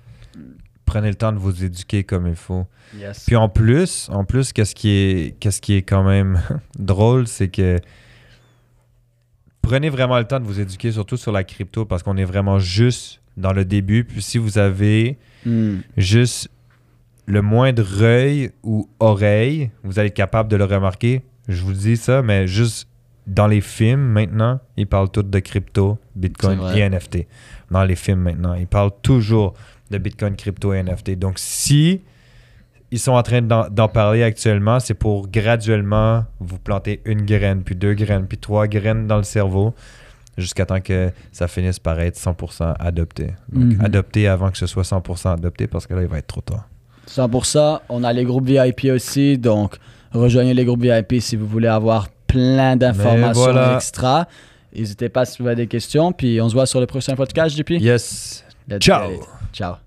prenez 0.86 1.10
le 1.10 1.16
temps 1.16 1.32
de 1.34 1.40
vous 1.40 1.64
éduquer 1.64 2.04
comme 2.04 2.28
il 2.28 2.36
faut. 2.36 2.66
Yes. 2.96 3.26
Puis 3.26 3.36
en 3.36 3.50
plus, 3.50 4.08
en 4.12 4.24
plus, 4.24 4.54
qu'est-ce 4.54 4.76
qui 4.76 4.90
est, 4.90 5.40
qu'est-ce 5.40 5.60
qui 5.60 5.74
est 5.74 5.82
quand 5.82 6.04
même 6.04 6.40
drôle, 6.80 7.28
c'est 7.28 7.48
que 7.50 7.80
prenez 9.62 9.90
vraiment 9.90 10.18
le 10.20 10.26
temps 10.26 10.40
de 10.40 10.46
vous 10.46 10.60
éduquer, 10.60 10.92
surtout 10.92 11.18
sur 11.18 11.32
la 11.32 11.44
crypto, 11.44 11.86
parce 11.86 12.04
qu'on 12.04 12.18
est 12.18 12.24
vraiment 12.26 12.60
juste 12.60 13.22
dans 13.36 13.52
le 13.52 13.66
début. 13.66 14.04
Puis 14.04 14.22
si 14.22 14.38
vous 14.38 14.58
avez 14.58 15.18
Hmm. 15.46 15.82
juste 15.96 16.50
le 17.28 17.44
moindre 17.44 18.02
œil 18.02 18.50
ou 18.64 18.90
oreille, 19.00 19.70
vous 19.84 20.00
allez 20.00 20.08
être 20.08 20.16
capable 20.16 20.50
de 20.50 20.56
le 20.56 20.64
remarquer. 20.66 21.22
Je 21.48 21.62
vous 21.64 21.74
dis 21.74 21.98
ça, 21.98 22.22
mais 22.22 22.48
juste 22.48 22.88
dans 23.28 23.48
les 23.48 23.62
films 23.62 24.02
maintenant, 24.02 24.60
ils 24.78 24.88
parlent 24.88 25.10
tous 25.10 25.24
de 25.24 25.40
crypto, 25.40 25.98
Bitcoin 26.16 26.60
et 26.76 26.88
NFT. 26.90 27.28
Dans 27.72 27.84
les 27.84 27.96
films 27.96 28.20
maintenant, 28.20 28.54
ils 28.54 28.68
parlent 28.68 28.92
toujours 29.02 29.54
de 29.92 29.98
Bitcoin, 29.98 30.36
crypto 30.36 30.74
et 30.74 30.82
NFT. 30.84 31.18
Donc 31.18 31.34
si 31.38 32.02
ils 32.92 33.00
sont 33.00 33.14
en 33.14 33.24
train 33.24 33.42
d'en 33.42 33.68
d'en 33.70 33.88
parler 33.88 34.24
actuellement, 34.24 34.80
c'est 34.80 34.94
pour 34.94 35.28
graduellement 35.28 36.26
vous 36.40 36.60
planter 36.60 37.02
une 37.06 37.24
graine, 37.26 37.64
puis 37.64 37.76
deux 37.76 37.94
graines, 37.96 38.28
puis 38.28 38.38
trois 38.38 38.68
graines 38.68 39.08
dans 39.08 39.18
le 39.18 39.24
cerveau, 39.24 39.74
jusqu'à 40.38 40.66
temps 40.66 40.82
que 40.82 41.12
ça 41.32 41.48
finisse 41.48 41.80
par 41.80 42.00
être 42.00 42.16
100% 42.18 42.76
adopté. 42.80 43.28
Donc, 43.52 43.74
Mhm. 43.78 43.82
adopté 43.84 44.28
avant 44.28 44.52
que 44.52 44.58
ce 44.58 44.68
soit 44.68 44.84
100% 44.84 45.32
adopté, 45.34 45.66
parce 45.68 45.88
que 45.88 45.94
là, 45.96 46.02
il 46.04 46.08
va 46.08 46.20
être 46.20 46.28
trop 46.28 46.42
tard. 46.42 46.68
100%. 47.08 47.82
On 47.90 48.04
a 48.04 48.14
les 48.14 48.24
groupes 48.24 48.46
VIP 48.46 48.92
aussi, 48.92 49.38
donc 49.38 49.78
rejoignez 50.20 50.54
les 50.54 50.66
groupes 50.66 50.82
VIP 50.82 51.22
si 51.22 51.36
vous 51.36 51.48
voulez 51.48 51.68
avoir 51.68 52.10
plein 52.28 52.76
d'informations 52.76 53.34
voilà. 53.34 53.76
extra. 53.76 54.28
N'hésitez 54.76 55.10
pas 55.10 55.26
si 55.26 55.42
vous 55.42 55.48
avez 55.48 55.56
des 55.56 55.68
questions, 55.68 56.12
puis 56.12 56.42
on 56.42 56.50
se 56.50 56.54
voit 56.54 56.66
sur 56.66 56.80
le 56.80 56.86
prochain 56.86 57.16
podcast, 57.16 57.56
JP. 57.56 57.72
Yes. 57.72 58.44
Let's 58.68 58.82
Ciao. 58.82 59.12
Ciao. 59.54 59.85